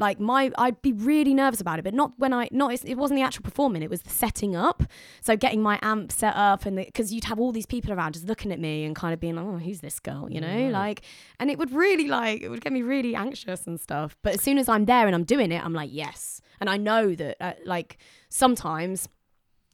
Like 0.01 0.19
my 0.19 0.51
I'd 0.57 0.81
be 0.83 0.93
really 0.93 1.35
nervous 1.35 1.61
about 1.61 1.79
it, 1.79 1.83
but 1.83 1.95
not 1.95 2.13
when 2.19 2.33
I 2.33 2.49
not 2.51 2.73
it 2.73 2.97
wasn't 2.97 3.19
the 3.19 3.23
actual 3.23 3.43
performing, 3.43 3.83
it 3.83 3.91
was 3.91 4.03
the 4.03 4.11
setting 4.11 4.57
up. 4.57 4.83
So 5.21 5.37
getting 5.37 5.63
my 5.63 5.79
amp 5.83 6.11
set 6.11 6.35
up 6.35 6.67
and 6.67 6.77
because 6.77 7.13
you'd 7.13 7.25
have 7.25 7.39
all 7.39 7.53
these 7.53 7.67
people 7.67 7.93
around 7.93 8.15
just 8.15 8.27
looking 8.27 8.51
at 8.51 8.59
me 8.59 8.85
and 8.85 8.97
kind 8.97 9.13
of 9.15 9.21
being 9.21 9.37
like, 9.37 9.45
oh, 9.45 9.59
who's 9.59 9.81
this 9.81 10.01
girl, 10.01 10.29
you 10.31 10.41
know, 10.41 10.69
like, 10.71 11.03
and 11.39 11.51
it 11.51 11.59
would 11.59 11.71
really 11.71 12.09
like 12.09 12.41
it 12.41 12.49
would 12.49 12.63
get 12.63 12.73
me 12.73 12.83
really 12.83 13.15
anxious 13.15 13.67
and 13.67 13.79
stuff. 13.79 14.17
But 14.23 14.35
as 14.35 14.41
soon 14.41 14.59
as 14.59 14.69
I'm 14.69 14.87
there 14.87 15.07
and 15.07 15.15
I'm 15.15 15.25
doing 15.25 15.53
it, 15.53 15.63
I'm 15.65 15.75
like, 15.75 15.91
yes, 15.93 16.41
and 16.61 16.71
I 16.71 16.79
know 16.79 17.15
that 17.15 17.37
uh, 17.41 17.53
like 17.65 17.99
sometimes. 18.29 19.09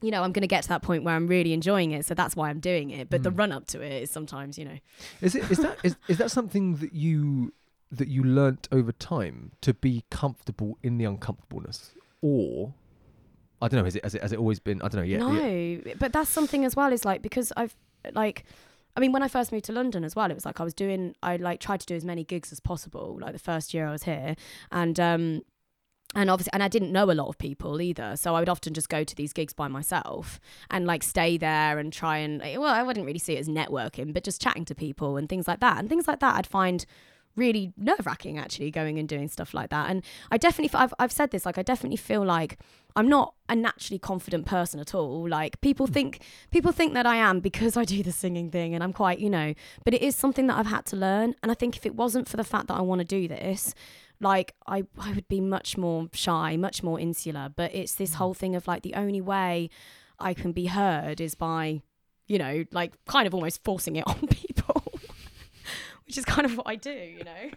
You 0.02 0.10
know, 0.10 0.22
I'm 0.22 0.30
going 0.30 0.42
to 0.42 0.46
get 0.46 0.62
to 0.64 0.68
that 0.68 0.82
point 0.82 1.04
where 1.04 1.14
I'm 1.14 1.26
really 1.26 1.54
enjoying 1.54 1.92
it, 1.92 2.04
so 2.04 2.12
that's 2.12 2.36
why 2.36 2.50
I'm 2.50 2.60
doing 2.60 2.90
it. 2.90 3.08
But 3.08 3.22
the 3.22 3.30
run 3.30 3.50
up 3.50 3.66
to 3.68 3.80
it 3.80 4.02
is 4.02 4.10
sometimes, 4.10 4.58
you 4.58 4.66
know, 4.66 4.78
Is 5.22 5.34
it 5.34 5.50
is 5.50 5.56
that 5.56 5.78
is, 5.82 5.96
is 6.06 6.18
that 6.18 6.30
something 6.30 6.76
that 6.76 6.92
you 6.92 7.54
that 7.90 8.08
you 8.08 8.22
learnt 8.22 8.68
over 8.72 8.92
time 8.92 9.52
to 9.60 9.74
be 9.74 10.04
comfortable 10.10 10.78
in 10.82 10.98
the 10.98 11.04
uncomfortableness, 11.04 11.92
or 12.20 12.74
I 13.60 13.68
don't 13.68 13.80
know, 13.80 13.86
is 13.86 13.96
it 13.96 14.04
has 14.04 14.14
it 14.14 14.22
has 14.22 14.32
it 14.32 14.38
always 14.38 14.58
been? 14.58 14.82
I 14.82 14.88
don't 14.88 15.00
know. 15.00 15.02
Yeah, 15.02 15.18
no, 15.18 15.46
yeah. 15.46 15.94
but 15.98 16.12
that's 16.12 16.30
something 16.30 16.64
as 16.64 16.76
well. 16.76 16.92
Is 16.92 17.04
like 17.04 17.22
because 17.22 17.52
I've 17.56 17.76
like, 18.12 18.44
I 18.96 19.00
mean, 19.00 19.12
when 19.12 19.22
I 19.22 19.28
first 19.28 19.52
moved 19.52 19.64
to 19.66 19.72
London 19.72 20.04
as 20.04 20.14
well, 20.14 20.30
it 20.30 20.34
was 20.34 20.44
like 20.44 20.60
I 20.60 20.64
was 20.64 20.74
doing. 20.74 21.14
I 21.22 21.36
like 21.36 21.60
tried 21.60 21.80
to 21.80 21.86
do 21.86 21.94
as 21.94 22.04
many 22.04 22.24
gigs 22.24 22.52
as 22.52 22.60
possible. 22.60 23.18
Like 23.20 23.32
the 23.32 23.38
first 23.38 23.72
year 23.72 23.86
I 23.86 23.92
was 23.92 24.02
here, 24.02 24.36
and 24.70 24.98
um, 25.00 25.42
and 26.14 26.30
obviously, 26.30 26.52
and 26.52 26.62
I 26.62 26.68
didn't 26.68 26.92
know 26.92 27.10
a 27.10 27.12
lot 27.12 27.28
of 27.28 27.38
people 27.38 27.80
either. 27.80 28.16
So 28.16 28.34
I 28.34 28.40
would 28.40 28.48
often 28.48 28.74
just 28.74 28.88
go 28.88 29.04
to 29.04 29.16
these 29.16 29.32
gigs 29.32 29.52
by 29.52 29.68
myself 29.68 30.38
and 30.70 30.86
like 30.86 31.02
stay 31.02 31.36
there 31.36 31.78
and 31.78 31.92
try 31.92 32.18
and 32.18 32.40
well, 32.40 32.64
I 32.74 32.82
wouldn't 32.82 33.06
really 33.06 33.18
see 33.18 33.34
it 33.34 33.40
as 33.40 33.48
networking, 33.48 34.12
but 34.12 34.24
just 34.24 34.40
chatting 34.40 34.64
to 34.66 34.74
people 34.74 35.16
and 35.16 35.28
things 35.28 35.48
like 35.48 35.60
that. 35.60 35.78
And 35.78 35.88
things 35.88 36.06
like 36.06 36.20
that, 36.20 36.36
I'd 36.36 36.46
find 36.46 36.86
really 37.36 37.72
nerve 37.76 38.04
wracking 38.04 38.38
actually 38.38 38.70
going 38.70 38.98
and 38.98 39.08
doing 39.08 39.28
stuff 39.28 39.54
like 39.54 39.70
that. 39.70 39.90
And 39.90 40.02
I 40.30 40.38
definitely, 40.38 40.76
I've, 40.78 40.94
I've 40.98 41.12
said 41.12 41.30
this, 41.30 41.46
like, 41.46 41.58
I 41.58 41.62
definitely 41.62 41.98
feel 41.98 42.24
like 42.24 42.58
I'm 42.96 43.08
not 43.08 43.34
a 43.48 43.54
naturally 43.54 43.98
confident 43.98 44.46
person 44.46 44.80
at 44.80 44.94
all. 44.94 45.28
Like 45.28 45.60
people 45.60 45.86
mm. 45.86 45.92
think, 45.92 46.22
people 46.50 46.72
think 46.72 46.94
that 46.94 47.06
I 47.06 47.16
am 47.16 47.40
because 47.40 47.76
I 47.76 47.84
do 47.84 48.02
the 48.02 48.10
singing 48.10 48.50
thing 48.50 48.74
and 48.74 48.82
I'm 48.82 48.94
quite, 48.94 49.18
you 49.18 49.28
know, 49.28 49.54
but 49.84 49.92
it 49.92 50.02
is 50.02 50.16
something 50.16 50.46
that 50.46 50.58
I've 50.58 50.66
had 50.66 50.86
to 50.86 50.96
learn. 50.96 51.34
And 51.42 51.52
I 51.52 51.54
think 51.54 51.76
if 51.76 51.84
it 51.84 51.94
wasn't 51.94 52.26
for 52.26 52.38
the 52.38 52.44
fact 52.44 52.68
that 52.68 52.74
I 52.74 52.80
want 52.80 53.00
to 53.00 53.04
do 53.04 53.28
this, 53.28 53.74
like 54.18 54.54
I, 54.66 54.84
I 54.98 55.12
would 55.12 55.28
be 55.28 55.42
much 55.42 55.76
more 55.76 56.08
shy, 56.14 56.56
much 56.56 56.82
more 56.82 56.98
insular. 56.98 57.50
But 57.54 57.74
it's 57.74 57.94
this 57.94 58.12
mm. 58.12 58.16
whole 58.16 58.34
thing 58.34 58.56
of 58.56 58.66
like 58.66 58.82
the 58.82 58.94
only 58.94 59.20
way 59.20 59.68
I 60.18 60.32
can 60.32 60.52
be 60.52 60.66
heard 60.66 61.20
is 61.20 61.34
by, 61.34 61.82
you 62.26 62.38
know, 62.38 62.64
like 62.72 62.94
kind 63.04 63.26
of 63.26 63.34
almost 63.34 63.62
forcing 63.62 63.96
it 63.96 64.04
on 64.06 64.26
people, 64.26 64.55
which 66.06 66.18
is 66.18 66.24
kind 66.24 66.44
of 66.44 66.56
what 66.56 66.66
I 66.66 66.76
do, 66.76 66.92
you 66.92 67.24
know. 67.24 67.50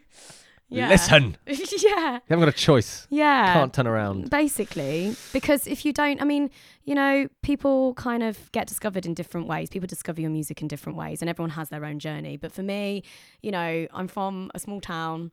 Yeah. 0.69 0.89
Listen, 0.89 1.37
yeah. 1.47 1.55
you 1.55 2.21
haven't 2.29 2.39
got 2.39 2.49
a 2.49 2.51
choice. 2.51 3.07
Yeah. 3.09 3.53
Can't 3.53 3.73
turn 3.73 3.87
around. 3.87 4.29
Basically, 4.29 5.15
because 5.33 5.67
if 5.67 5.85
you 5.85 5.93
don't, 5.93 6.21
I 6.21 6.25
mean, 6.25 6.49
you 6.83 6.95
know, 6.95 7.27
people 7.41 7.93
kind 7.95 8.23
of 8.23 8.51
get 8.51 8.67
discovered 8.67 9.05
in 9.05 9.13
different 9.13 9.47
ways. 9.47 9.69
People 9.69 9.87
discover 9.87 10.21
your 10.21 10.29
music 10.29 10.61
in 10.61 10.67
different 10.67 10.97
ways, 10.97 11.21
and 11.21 11.29
everyone 11.29 11.51
has 11.51 11.69
their 11.69 11.85
own 11.85 11.99
journey. 11.99 12.37
But 12.37 12.51
for 12.51 12.63
me, 12.63 13.03
you 13.41 13.51
know, 13.51 13.87
I'm 13.93 14.07
from 14.07 14.51
a 14.53 14.59
small 14.59 14.79
town 14.79 15.31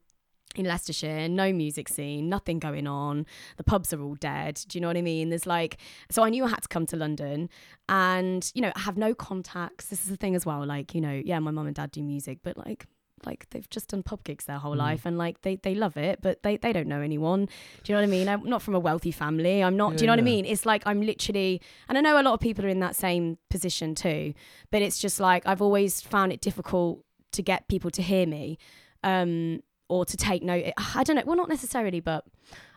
in 0.54 0.64
Leicestershire, 0.64 1.28
no 1.28 1.52
music 1.52 1.88
scene, 1.88 2.28
nothing 2.28 2.58
going 2.58 2.86
on. 2.86 3.26
The 3.58 3.64
pubs 3.64 3.92
are 3.92 4.00
all 4.00 4.14
dead. 4.14 4.62
Do 4.68 4.78
you 4.78 4.80
know 4.80 4.88
what 4.88 4.96
I 4.96 5.02
mean? 5.02 5.28
There's 5.28 5.46
like, 5.46 5.76
so 6.10 6.22
I 6.24 6.30
knew 6.30 6.44
I 6.44 6.48
had 6.48 6.62
to 6.62 6.68
come 6.68 6.86
to 6.86 6.96
London 6.96 7.50
and, 7.88 8.50
you 8.54 8.62
know, 8.62 8.72
I 8.74 8.80
have 8.80 8.96
no 8.96 9.14
contacts. 9.14 9.86
This 9.86 10.04
is 10.04 10.08
the 10.08 10.16
thing 10.16 10.34
as 10.34 10.46
well. 10.46 10.64
Like, 10.64 10.94
you 10.94 11.00
know, 11.00 11.20
yeah, 11.24 11.38
my 11.40 11.50
mum 11.50 11.66
and 11.66 11.76
dad 11.76 11.90
do 11.90 12.02
music, 12.02 12.38
but 12.42 12.56
like, 12.56 12.86
like 13.24 13.48
they've 13.50 13.68
just 13.70 13.88
done 13.88 14.02
pub 14.02 14.22
gigs 14.24 14.44
their 14.44 14.58
whole 14.58 14.74
Mm. 14.74 14.78
life 14.78 15.06
and 15.06 15.16
like 15.16 15.42
they, 15.42 15.56
they 15.56 15.74
love 15.74 15.96
it, 15.96 16.20
but 16.22 16.42
they, 16.42 16.56
they 16.56 16.72
don't 16.72 16.86
know 16.86 17.00
anyone. 17.00 17.46
Do 17.46 17.52
you 17.86 17.94
know 17.94 18.00
what 18.02 18.08
I 18.08 18.10
mean? 18.10 18.28
I'm 18.28 18.44
not 18.44 18.62
from 18.62 18.74
a 18.74 18.78
wealthy 18.80 19.10
family. 19.10 19.62
I'm 19.62 19.76
not, 19.76 19.96
do 19.96 20.04
you 20.04 20.06
know 20.06 20.12
Yeah, 20.12 20.16
what 20.16 20.20
I 20.20 20.24
mean? 20.24 20.44
It's 20.44 20.66
like 20.66 20.82
I'm 20.86 21.00
literally, 21.00 21.62
and 21.88 21.96
I 21.96 22.00
know 22.02 22.20
a 22.20 22.22
lot 22.22 22.34
of 22.34 22.40
people 22.40 22.64
are 22.64 22.68
in 22.68 22.80
that 22.80 22.94
same 22.96 23.38
position 23.48 23.94
too, 23.94 24.34
but 24.70 24.82
it's 24.82 24.98
just 24.98 25.18
like 25.20 25.46
I've 25.46 25.62
always 25.62 26.00
found 26.00 26.32
it 26.32 26.40
difficult 26.40 27.04
to 27.32 27.42
get 27.42 27.68
people 27.68 27.90
to 27.92 28.02
hear 28.02 28.26
me. 28.26 28.58
Um, 29.02 29.60
or 29.88 30.04
to 30.04 30.16
take 30.16 30.42
note. 30.42 30.64
I 30.96 31.04
don't 31.04 31.14
know. 31.14 31.22
Well, 31.24 31.36
not 31.36 31.48
necessarily, 31.48 32.00
but 32.00 32.24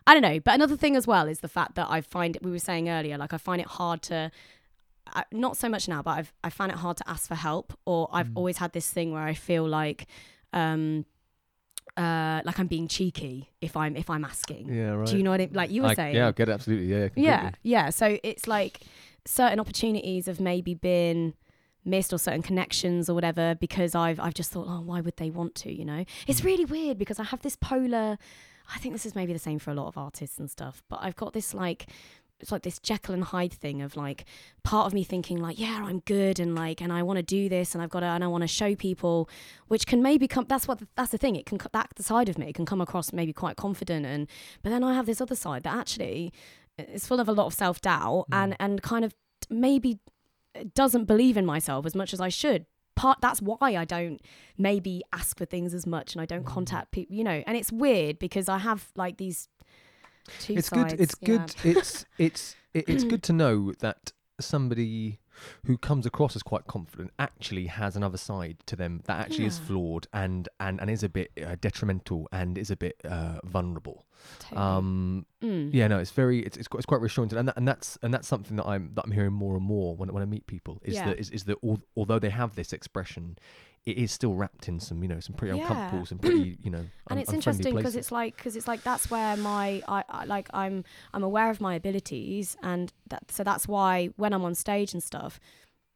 I 0.05 0.13
don't 0.13 0.22
know. 0.22 0.39
But 0.39 0.53
another 0.53 0.77
thing 0.77 0.96
as 0.96 1.08
well 1.08 1.27
is 1.27 1.39
the 1.39 1.48
fact 1.48 1.74
that 1.74 1.88
I 1.89 2.01
find 2.01 2.38
we 2.43 2.51
were 2.51 2.60
saying 2.60 2.88
earlier, 2.88 3.17
like 3.17 3.34
I 3.34 3.39
find 3.39 3.60
it 3.60 3.65
hard 3.65 4.03
to. 4.03 4.29
I, 5.13 5.24
not 5.32 5.58
so 5.58 5.70
much 5.70 5.88
now, 5.88 6.01
but 6.01 6.12
I've 6.12 6.34
I 6.44 6.50
find 6.50 6.72
it 6.72 6.78
hard 6.78 6.98
to 6.98 7.10
ask 7.10 7.28
for 7.28 7.36
help, 7.36 7.78
or 7.86 8.10
I've 8.12 8.32
always 8.36 8.58
had 8.58 8.74
this 8.74 8.89
thing 8.89 9.12
where 9.13 9.24
I 9.24 9.34
feel 9.34 9.68
like, 9.68 10.06
um, 10.54 11.06
uh, 11.98 12.42
like 12.46 12.60
I'm 12.60 12.68
being 12.68 12.88
cheeky 12.88 13.50
if 13.62 13.75
I'm 13.75 13.96
if 13.96 14.10
I'm 14.10 14.24
asking. 14.24 14.70
Yeah, 14.74 14.92
right. 14.92 15.08
Do 15.08 15.18
you 15.18 15.24
know 15.24 15.32
what 15.32 15.42
I 15.42 15.46
mean? 15.48 15.54
like 15.54 15.72
you 15.72 15.82
were 15.84 15.89
I- 15.89 15.94
saying? 15.96 16.16
Yeah, 16.16 16.28
I 16.28 16.32
get 16.32 16.50
it 16.50 16.54
absolutely. 16.54 16.88
Yeah, 16.88 17.08
completely. 17.08 17.24
Yeah, 17.25 17.51
yeah. 17.63 17.89
So 17.89 18.18
it's 18.24 18.48
like 18.48 18.82
certain 19.25 19.60
opportunities 19.60 20.28
have 20.28 20.39
maybe 20.39 20.74
been 20.74 21.34
missed 21.86 22.13
or 22.13 22.18
certain 22.18 22.42
connections 22.42 23.10
or 23.10 23.13
whatever 23.16 23.56
because 23.56 23.96
I've 23.96 24.20
I've 24.20 24.34
just 24.34 24.51
thought, 24.51 24.68
oh, 24.70 24.82
why 24.82 25.01
would 25.01 25.18
they 25.18 25.30
want 25.30 25.56
to? 25.56 25.74
You 25.74 25.86
know, 25.86 25.94
Mm. 26.04 26.08
it's 26.28 26.44
really 26.44 26.66
weird 26.66 26.98
because 26.98 27.20
I 27.20 27.24
have 27.24 27.42
this 27.42 27.56
polar. 27.56 28.18
I 28.74 28.78
think 28.78 28.94
this 28.94 29.06
is 29.06 29.16
maybe 29.16 29.34
the 29.34 29.39
same 29.39 29.58
for 29.58 29.72
a 29.72 29.74
lot 29.74 29.88
of 29.88 29.98
artists 29.98 30.38
and 30.38 30.50
stuff, 30.50 30.84
but 30.89 31.00
I've 31.01 31.16
got 31.16 31.34
this 31.34 31.54
like. 31.54 31.88
It's 32.39 32.51
like 32.51 32.63
this 32.63 32.79
Jekyll 32.79 33.13
and 33.13 33.24
Hyde 33.24 33.53
thing 33.53 33.81
of 33.81 33.96
like 33.96 34.25
part 34.63 34.88
of 34.88 34.93
me 34.93 35.03
thinking 35.03 35.41
like 35.41 35.60
yeah 35.60 35.84
I'm 35.86 36.00
good 36.00 36.39
and 36.39 36.55
like 36.55 36.81
and 36.81 36.93
I 36.93 37.03
want 37.03 37.17
to 37.17 37.24
do 37.24 37.50
this 37.50 37.74
and 37.74 37.81
I've 37.81 37.89
got 37.89 38.01
to 38.01 38.05
and 38.05 38.24
I 38.24 38.27
want 38.27 38.43
to 38.43 38.48
show 38.48 38.75
people 38.75 39.29
which 39.67 39.86
can 39.86 40.01
maybe 40.01 40.27
come 40.27 40.46
that's 40.48 40.67
what 40.67 40.81
that's 40.96 41.12
the 41.12 41.17
thing 41.17 41.36
it 41.36 41.46
can 41.46 41.60
that 41.74 41.89
the 41.96 42.03
side 42.03 42.29
of 42.29 42.38
me 42.38 42.48
it 42.50 42.55
can 42.55 42.65
come 42.65 42.81
across 42.81 43.12
maybe 43.12 43.34
quite 43.34 43.58
confident 43.58 44.05
and 44.05 44.27
but 44.63 44.69
then 44.69 44.84
I 44.84 44.93
have 44.93 45.05
this 45.05 45.22
other 45.22 45.36
side 45.36 45.63
that 45.63 45.75
actually 45.75 46.31
is 46.79 47.05
full 47.05 47.19
of 47.19 47.27
a 47.27 47.34
lot 47.34 47.48
of 47.48 47.53
self 47.53 47.81
doubt 47.81 48.25
hmm. 48.27 48.34
and 48.34 48.55
and 48.60 48.81
kind 48.81 49.05
of 49.05 49.15
maybe 49.50 50.00
uh, 50.55 50.63
doesn't 50.74 51.05
believe 51.05 51.38
in 51.38 51.46
myself 51.46 51.86
as 51.86 51.96
much 51.96 52.13
as 52.13 52.22
I 52.22 52.29
should. 52.29 52.65
Part 52.96 53.19
that's 53.22 53.41
why 53.41 53.75
I 53.75 53.86
don't 53.86 54.19
maybe 54.58 55.03
ask 55.13 55.38
for 55.38 55.46
things 55.46 55.74
as 55.74 55.86
much 55.86 56.13
and 56.13 56.22
I 56.22 56.25
don't 56.25 56.41
hmm. 56.41 56.53
contact 56.53 56.91
people, 56.91 57.15
you 57.15 57.24
know. 57.24 57.43
And 57.46 57.58
it's 57.58 57.72
weird 57.72 58.19
because 58.19 58.50
I 58.50 58.60
have 58.60 58.89
like 58.96 59.17
these 59.17 59.48
two 60.40 60.54
it's 60.56 60.70
sides. 60.70 60.94
good. 60.94 61.02
It's 61.02 61.16
yeah. 61.22 61.26
good. 61.28 61.56
It's 61.78 62.06
it's 62.18 62.56
it, 62.74 62.86
it's 62.88 63.04
good 63.04 63.24
to 63.24 63.34
know 63.34 63.74
that 63.80 64.12
somebody 64.40 65.20
who 65.66 65.78
comes 65.78 66.06
across 66.06 66.36
as 66.36 66.44
quite 66.44 66.68
confident 66.68 67.12
actually 67.18 67.68
has 67.68 67.96
another 67.96 68.18
side 68.18 68.58
to 68.66 68.76
them 68.76 69.02
that 69.06 69.18
actually 69.20 69.46
is 69.46 69.58
flawed 69.58 70.06
and 70.14 70.50
and 70.60 70.82
and 70.82 70.90
is 70.90 71.02
a 71.04 71.08
bit 71.10 71.32
uh, 71.46 71.56
detrimental 71.62 72.28
and 72.34 72.58
is 72.58 72.70
a 72.70 72.76
bit 72.76 72.96
uh, 73.06 73.40
vulnerable. 73.46 74.06
Totally. 74.40 74.62
Um, 74.62 75.26
Mm. 75.42 75.70
yeah, 75.74 75.88
no, 75.88 76.00
it's 76.00 76.12
very 76.12 76.40
it's 76.40 76.58
it's 76.58 76.68
quite, 76.68 76.80
it's 76.80 76.86
quite 76.86 77.00
reassuring, 77.00 77.34
and 77.34 77.48
that, 77.48 77.56
and 77.56 77.66
that's 77.66 77.98
and 78.04 78.14
that's 78.14 78.28
something 78.28 78.58
that 78.58 78.66
I'm 78.66 78.92
that 78.96 79.06
I'm 79.06 79.12
hearing 79.12 79.32
more 79.32 79.56
and 79.56 79.64
more 79.64 79.96
when 79.96 80.12
when 80.14 80.22
I 80.22 80.26
meet 80.26 80.46
people 80.48 80.82
is 80.84 80.96
Yeah. 80.96 81.06
that 81.06 81.18
is, 81.20 81.30
is 81.30 81.46
that 81.46 81.58
al- 81.64 81.80
although 81.96 82.20
they 82.20 82.30
have 82.30 82.56
this 82.56 82.74
expression, 82.74 83.38
it 83.86 83.98
is 83.98 84.12
still 84.12 84.34
wrapped 84.36 84.68
in 84.68 84.80
some 84.80 85.02
you 85.02 85.08
know 85.10 85.20
some 85.20 85.36
pretty 85.36 85.56
Yeah. 85.58 85.64
uncomfortable, 85.64 86.06
some 86.06 86.20
pretty 86.20 86.58
you 86.64 86.70
know 86.70 86.86
and 87.10 87.20
it's 87.20 87.34
interesting 87.34 87.76
because 87.76 87.96
it's 87.96 88.12
like 88.12 88.36
because 88.36 88.56
it's 88.56 88.68
like 88.68 88.84
that's 88.84 89.10
where 89.10 89.36
my 89.38 89.82
I, 89.88 90.04
I 90.10 90.26
like 90.26 90.50
I'm 90.54 90.84
I'm 91.14 91.24
aware 91.24 91.50
of 91.50 91.60
my 91.62 91.76
abilities 91.76 92.56
and 92.62 92.92
that 93.10 93.32
so 93.32 93.44
that's 93.44 93.68
why 93.68 94.10
when 94.18 94.34
I'm 94.34 94.44
on 94.44 94.56
stage 94.56 94.94
and 94.94 95.02
stuff 95.02 95.40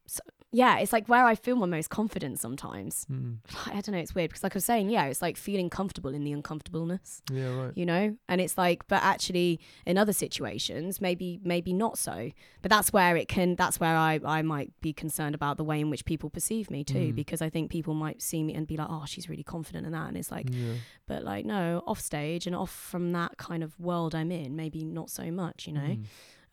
so, 0.07 0.21
yeah 0.55 0.77
it's 0.77 0.93
like 0.93 1.07
where 1.09 1.25
I 1.25 1.35
feel 1.35 1.55
my 1.55 1.65
most 1.65 1.89
confident 1.89 2.39
sometimes 2.39 3.05
Mm. 3.11 3.37
I 3.67 3.81
don't 3.81 3.91
know 3.91 3.97
it's 3.97 4.13
weird 4.15 4.29
because 4.29 4.43
like 4.43 4.53
I 4.55 4.57
was 4.57 4.65
saying 4.65 4.89
yeah 4.89 5.05
it's 5.05 5.21
like 5.21 5.35
feeling 5.35 5.69
comfortable 5.69 6.13
in 6.13 6.23
the 6.23 6.31
uncomfortableness 6.31 7.21
yeah, 7.31 7.49
right. 7.55 7.71
you 7.75 7.85
know 7.85 8.15
and 8.29 8.39
it's 8.39 8.57
like 8.57 8.87
but 8.87 9.01
actually 9.03 9.59
in 9.85 9.97
other 9.97 10.13
situations 10.13 11.01
maybe 11.01 11.39
maybe 11.43 11.73
not 11.73 11.97
so 11.97 12.29
but 12.61 12.69
that's 12.69 12.93
where 12.93 13.17
it 13.17 13.27
can 13.27 13.55
that's 13.55 13.79
where 13.79 13.95
i 13.95 14.19
i 14.25 14.41
might 14.41 14.71
be 14.81 14.93
concerned 14.93 15.35
about 15.35 15.57
the 15.57 15.63
way 15.63 15.79
in 15.79 15.89
which 15.89 16.05
people 16.05 16.29
perceive 16.29 16.69
me 16.69 16.83
too 16.83 16.93
Mm. 17.11 17.15
because 17.15 17.41
i 17.41 17.49
think 17.49 17.71
people 17.71 17.93
might 17.93 18.21
see 18.21 18.43
me 18.43 18.53
and 18.53 18.67
be 18.67 18.77
like 18.77 18.87
oh 18.89 19.03
she's 19.07 19.27
really 19.29 19.43
confident 19.43 19.85
in 19.85 19.91
that 19.93 20.07
and 20.07 20.17
it's 20.17 20.31
like 20.31 20.47
Yeah. 20.51 20.73
but 21.07 21.23
like 21.23 21.45
no 21.45 21.81
off 21.87 21.99
stage 21.99 22.45
and 22.47 22.55
off 22.55 22.71
from 22.71 23.11
that 23.13 23.37
kind 23.37 23.63
of 23.63 23.79
world 23.79 24.13
i'm 24.15 24.31
in 24.31 24.55
maybe 24.55 24.83
not 24.85 25.09
so 25.09 25.31
much 25.31 25.67
you 25.67 25.73
know 25.73 25.97
Mm. 25.97 26.05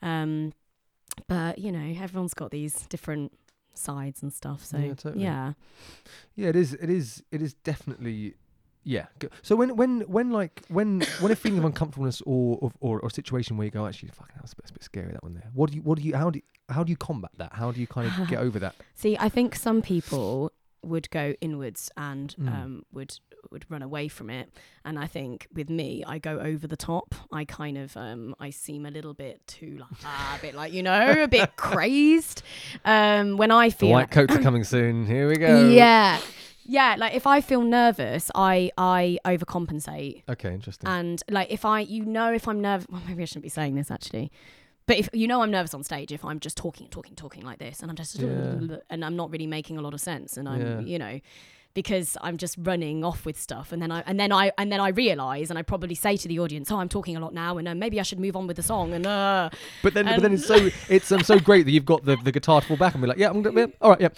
um 0.02 0.52
but 1.26 1.58
you 1.58 1.72
know 1.72 1.94
everyone's 2.02 2.34
got 2.34 2.50
these 2.50 2.74
different 2.88 3.32
sides 3.74 4.22
and 4.22 4.32
stuff 4.32 4.64
so 4.64 4.76
Yeah, 4.78 4.94
totally. 4.94 5.22
yeah 5.24 5.52
Yeah, 6.36 6.48
it 6.48 6.56
is. 6.56 6.74
It 6.74 6.90
is. 6.90 7.22
It 7.30 7.42
is 7.42 7.54
definitely. 7.54 8.34
Yeah. 8.82 9.06
So 9.42 9.56
when 9.56 9.76
when 9.76 10.00
when 10.02 10.30
like 10.30 10.62
when 10.68 11.02
when 11.20 11.30
a 11.32 11.36
feeling 11.36 11.58
of 11.58 11.64
uncomfortableness 11.66 12.22
or 12.22 12.58
or, 12.62 12.72
or, 12.80 13.00
or 13.00 13.08
a 13.08 13.10
situation 13.10 13.56
where 13.56 13.66
you 13.66 13.70
go 13.70 13.86
actually 13.86 14.08
fucking 14.10 14.34
that 14.36 14.42
was 14.42 14.52
a 14.52 14.56
bit, 14.56 14.70
a 14.70 14.72
bit 14.72 14.82
scary 14.82 15.12
that 15.12 15.22
one 15.22 15.34
there. 15.34 15.50
What 15.52 15.70
do 15.70 15.76
you 15.76 15.82
what 15.82 15.98
do 15.98 16.02
you 16.04 16.16
how 16.16 16.30
do 16.30 16.38
you, 16.38 16.74
how 16.74 16.82
do 16.82 16.90
you 16.90 16.96
combat 16.96 17.30
that? 17.36 17.52
How 17.52 17.72
do 17.72 17.80
you 17.80 17.86
kind 17.86 18.06
of 18.08 18.28
get 18.28 18.38
over 18.46 18.58
that? 18.58 18.74
See, 18.94 19.16
I 19.20 19.28
think 19.28 19.54
some 19.54 19.82
people 19.82 20.50
would 20.82 21.10
go 21.10 21.34
inwards 21.40 21.90
and 21.96 22.34
Mm. 22.38 22.48
um, 22.54 22.84
would 22.92 23.18
would 23.50 23.64
run 23.70 23.80
away 23.82 24.06
from 24.06 24.28
it, 24.28 24.50
and 24.84 24.98
I 24.98 25.06
think 25.06 25.46
with 25.52 25.70
me, 25.70 26.04
I 26.06 26.18
go 26.18 26.38
over 26.38 26.66
the 26.66 26.76
top. 26.76 27.14
I 27.32 27.44
kind 27.46 27.78
of 27.78 27.96
um, 27.96 28.34
I 28.38 28.50
seem 28.50 28.84
a 28.84 28.90
little 28.90 29.14
bit 29.14 29.40
too 29.46 29.78
like 29.80 29.88
ah, 30.04 30.36
a 30.38 30.42
bit 30.42 30.54
like 30.54 30.72
you 30.74 30.82
know 30.82 31.22
a 31.22 31.26
bit 31.28 31.56
crazed 31.56 32.42
um, 32.84 33.36
when 33.38 33.50
I 33.50 33.70
feel 33.70 33.88
The 33.88 33.92
white 33.94 34.10
coats 34.10 34.34
are 34.36 34.42
coming 34.48 34.64
soon. 34.64 35.06
Here 35.06 35.26
we 35.26 35.36
go. 35.36 35.68
yeah. 35.70 36.20
yeah, 36.66 36.96
like 36.98 37.14
if 37.14 37.26
I 37.26 37.40
feel 37.40 37.62
nervous, 37.62 38.30
I 38.34 38.70
I 38.76 39.18
overcompensate. 39.24 40.22
Okay, 40.28 40.52
interesting. 40.54 40.88
And 40.88 41.22
like 41.30 41.50
if 41.50 41.64
I, 41.64 41.80
you 41.80 42.04
know, 42.04 42.32
if 42.32 42.46
I'm 42.46 42.60
nervous, 42.60 42.86
well, 42.90 43.02
maybe 43.08 43.22
I 43.22 43.26
shouldn't 43.26 43.42
be 43.44 43.48
saying 43.48 43.74
this 43.74 43.90
actually, 43.90 44.30
but 44.90 44.98
if 44.98 45.08
you 45.12 45.28
know 45.28 45.40
I'm 45.42 45.52
nervous 45.52 45.72
on 45.72 45.84
stage, 45.84 46.10
if 46.10 46.24
I'm 46.24 46.40
just 46.40 46.56
talking, 46.56 46.88
talking, 46.88 47.14
talking 47.14 47.44
like 47.44 47.60
this, 47.60 47.78
and 47.80 47.90
I'm 47.90 47.96
just, 47.96 48.18
Yeah. 48.18 48.78
and 48.90 49.04
I'm 49.04 49.14
not 49.14 49.30
really 49.30 49.46
making 49.46 49.78
a 49.78 49.82
lot 49.82 49.94
of 49.94 50.00
sense, 50.00 50.36
and 50.36 50.48
I'm, 50.48 50.60
Yeah. 50.60 50.80
you 50.80 50.98
know, 50.98 51.20
because 51.74 52.16
I'm 52.20 52.36
just 52.38 52.56
running 52.60 53.04
off 53.04 53.24
with 53.24 53.40
stuff, 53.40 53.70
and 53.70 53.80
then 53.80 53.92
I, 53.92 54.00
and 54.04 54.18
then 54.18 54.32
I, 54.32 54.50
and 54.58 54.72
then 54.72 54.80
I 54.80 54.88
realize, 54.88 55.48
and 55.50 55.58
I 55.60 55.62
probably 55.62 55.94
say 55.94 56.16
to 56.16 56.26
the 56.26 56.40
audience, 56.40 56.72
oh, 56.72 56.78
I'm 56.78 56.88
talking 56.88 57.16
a 57.16 57.20
lot 57.20 57.32
now, 57.32 57.56
and 57.58 57.68
uh, 57.68 57.74
maybe 57.76 58.00
I 58.00 58.02
should 58.02 58.18
move 58.18 58.34
on 58.34 58.48
with 58.48 58.56
the 58.56 58.64
song, 58.64 58.92
and 58.92 59.06
uh, 59.06 59.50
but 59.84 59.94
then, 59.94 60.06
but 60.06 60.22
then 60.22 60.32
it's 60.34 60.44
so 60.46 60.70
it's 60.88 61.12
um, 61.12 61.22
so 61.22 61.38
great 61.50 61.66
that 61.66 61.70
you've 61.70 61.84
got 61.84 62.04
the, 62.04 62.16
the 62.24 62.32
guitar 62.32 62.60
to 62.60 62.66
fall 62.66 62.76
back 62.76 62.94
and 62.94 63.00
be 63.02 63.06
like, 63.06 63.18
yeah, 63.18 63.30
I'm 63.30 63.42
gonna, 63.42 63.60
yeah, 63.60 63.66
all 63.80 63.90
right, 63.90 64.00
yeah, 64.00 64.08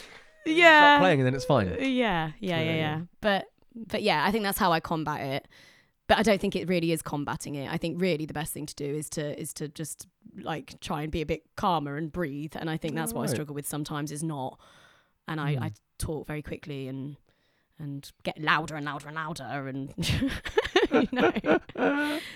yeah, 0.47 0.79
start 0.79 1.01
playing, 1.03 1.21
and 1.21 1.27
then 1.27 1.35
it's 1.35 1.45
fine. 1.45 1.67
Yeah, 1.69 1.77
yeah, 1.81 1.85
yeah, 1.85 2.31
Yeah, 2.41 2.61
yeah, 2.63 2.75
yeah. 2.77 3.01
But 3.21 3.45
but 3.75 4.03
yeah, 4.03 4.25
I 4.25 4.31
think 4.31 4.45
that's 4.45 4.59
how 4.59 4.73
I 4.73 4.81
combat 4.81 5.21
it. 5.21 5.49
But 6.09 6.19
I 6.19 6.23
don't 6.23 6.41
think 6.41 6.57
it 6.57 6.69
really 6.69 6.93
is 6.93 7.01
combating 7.01 7.55
it. 7.55 7.73
I 7.73 7.77
think 7.79 8.01
really 8.01 8.27
the 8.27 8.35
best 8.35 8.53
thing 8.53 8.67
to 8.67 8.75
do 8.75 8.85
is 8.85 9.09
to 9.11 9.41
is 9.41 9.53
to 9.55 9.69
just 9.69 10.07
like 10.41 10.79
try 10.81 11.03
and 11.03 11.13
be 11.13 11.23
a 11.23 11.27
bit 11.27 11.43
calmer 11.57 11.97
and 11.97 12.11
breathe. 12.13 12.55
And 12.57 12.69
I 12.69 12.77
think 12.77 12.95
that's 12.97 13.13
what 13.15 13.23
I 13.23 13.27
struggle 13.33 13.55
with 13.55 13.67
sometimes 13.67 14.11
is 14.13 14.23
not. 14.23 14.59
And 15.29 15.41
I, 15.41 15.51
I 15.51 15.69
Mm. 15.71 15.75
talk 15.99 16.27
very 16.27 16.43
quickly 16.43 16.89
and 16.89 17.17
and 17.79 18.11
get 18.25 18.39
louder 18.41 18.75
and 18.77 18.85
louder 18.85 19.09
and 19.09 19.17
louder 19.17 19.69
and 19.69 19.95
you 20.93 21.09
know. 21.13 21.33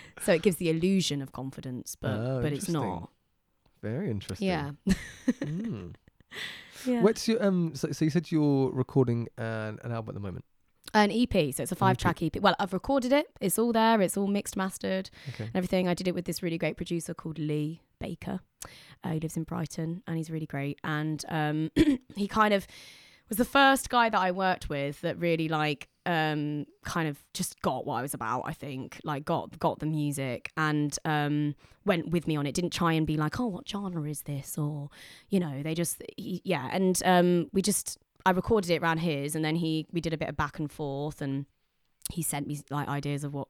so 0.20 0.32
it 0.32 0.42
gives 0.42 0.56
the 0.56 0.70
illusion 0.70 1.20
of 1.22 1.32
confidence, 1.32 1.96
but 2.00 2.18
Oh, 2.18 2.42
but 2.42 2.52
it's 2.52 2.68
not. 2.68 3.10
Very 3.82 4.10
interesting. 4.10 4.48
Yeah. 4.48 4.70
Mm. 5.40 5.94
yeah. 6.86 7.02
What's 7.02 7.28
your 7.28 7.44
um? 7.44 7.72
So, 7.74 7.92
so 7.92 8.04
you 8.04 8.10
said 8.10 8.30
you're 8.30 8.70
recording 8.72 9.28
an, 9.36 9.78
an 9.84 9.92
album 9.92 10.10
at 10.10 10.14
the 10.14 10.20
moment. 10.20 10.44
An 10.94 11.10
EP, 11.10 11.32
so 11.54 11.62
it's 11.62 11.72
a 11.72 11.76
five 11.76 11.96
track 11.98 12.22
EP. 12.22 12.36
Well, 12.40 12.54
I've 12.58 12.72
recorded 12.72 13.12
it. 13.12 13.26
It's 13.40 13.58
all 13.58 13.72
there. 13.72 14.00
It's 14.00 14.16
all 14.16 14.26
mixed, 14.26 14.56
mastered, 14.56 15.10
Okay. 15.30 15.44
and 15.44 15.56
everything. 15.56 15.88
I 15.88 15.94
did 15.94 16.08
it 16.08 16.14
with 16.14 16.24
this 16.24 16.42
really 16.42 16.58
great 16.58 16.76
producer 16.76 17.12
called 17.12 17.38
Lee 17.38 17.82
Baker. 18.00 18.40
Uh, 19.04 19.10
he 19.10 19.20
lives 19.20 19.36
in 19.36 19.44
Brighton, 19.44 20.02
and 20.06 20.16
he's 20.16 20.30
really 20.30 20.46
great. 20.46 20.78
And 20.84 21.24
um, 21.28 21.70
he 22.16 22.26
kind 22.28 22.54
of 22.54 22.66
was 23.28 23.38
the 23.38 23.44
first 23.44 23.90
guy 23.90 24.08
that 24.08 24.18
I 24.20 24.30
worked 24.30 24.68
with 24.68 25.00
that 25.02 25.18
really 25.18 25.48
like 25.48 25.88
um, 26.06 26.64
kind 26.84 27.08
of 27.08 27.18
just 27.34 27.60
got 27.60 27.84
what 27.84 27.96
I 27.96 28.02
was 28.02 28.14
about. 28.14 28.42
I 28.46 28.52
think 28.52 29.00
like 29.02 29.24
got 29.24 29.58
got 29.58 29.80
the 29.80 29.86
music 29.86 30.52
and 30.56 30.96
um, 31.04 31.56
went 31.84 32.10
with 32.10 32.26
me 32.28 32.36
on 32.36 32.46
it. 32.46 32.54
Didn't 32.54 32.72
try 32.72 32.92
and 32.92 33.06
be 33.06 33.16
like, 33.16 33.40
oh, 33.40 33.46
what 33.46 33.68
genre 33.68 34.08
is 34.08 34.22
this, 34.22 34.56
or 34.56 34.88
you 35.28 35.40
know, 35.40 35.62
they 35.62 35.74
just 35.74 36.00
he, 36.16 36.40
yeah. 36.44 36.68
And 36.72 37.02
um, 37.04 37.50
we 37.52 37.60
just 37.60 37.98
I 38.26 38.30
recorded 38.30 38.72
it 38.72 38.82
around 38.82 38.98
his, 38.98 39.36
and 39.36 39.44
then 39.44 39.54
he 39.54 39.86
we 39.92 40.00
did 40.00 40.12
a 40.12 40.18
bit 40.18 40.28
of 40.28 40.36
back 40.36 40.58
and 40.58 40.70
forth, 40.70 41.22
and 41.22 41.46
he 42.10 42.22
sent 42.22 42.48
me 42.48 42.58
like 42.70 42.88
ideas 42.88 43.22
of 43.22 43.32
what 43.32 43.46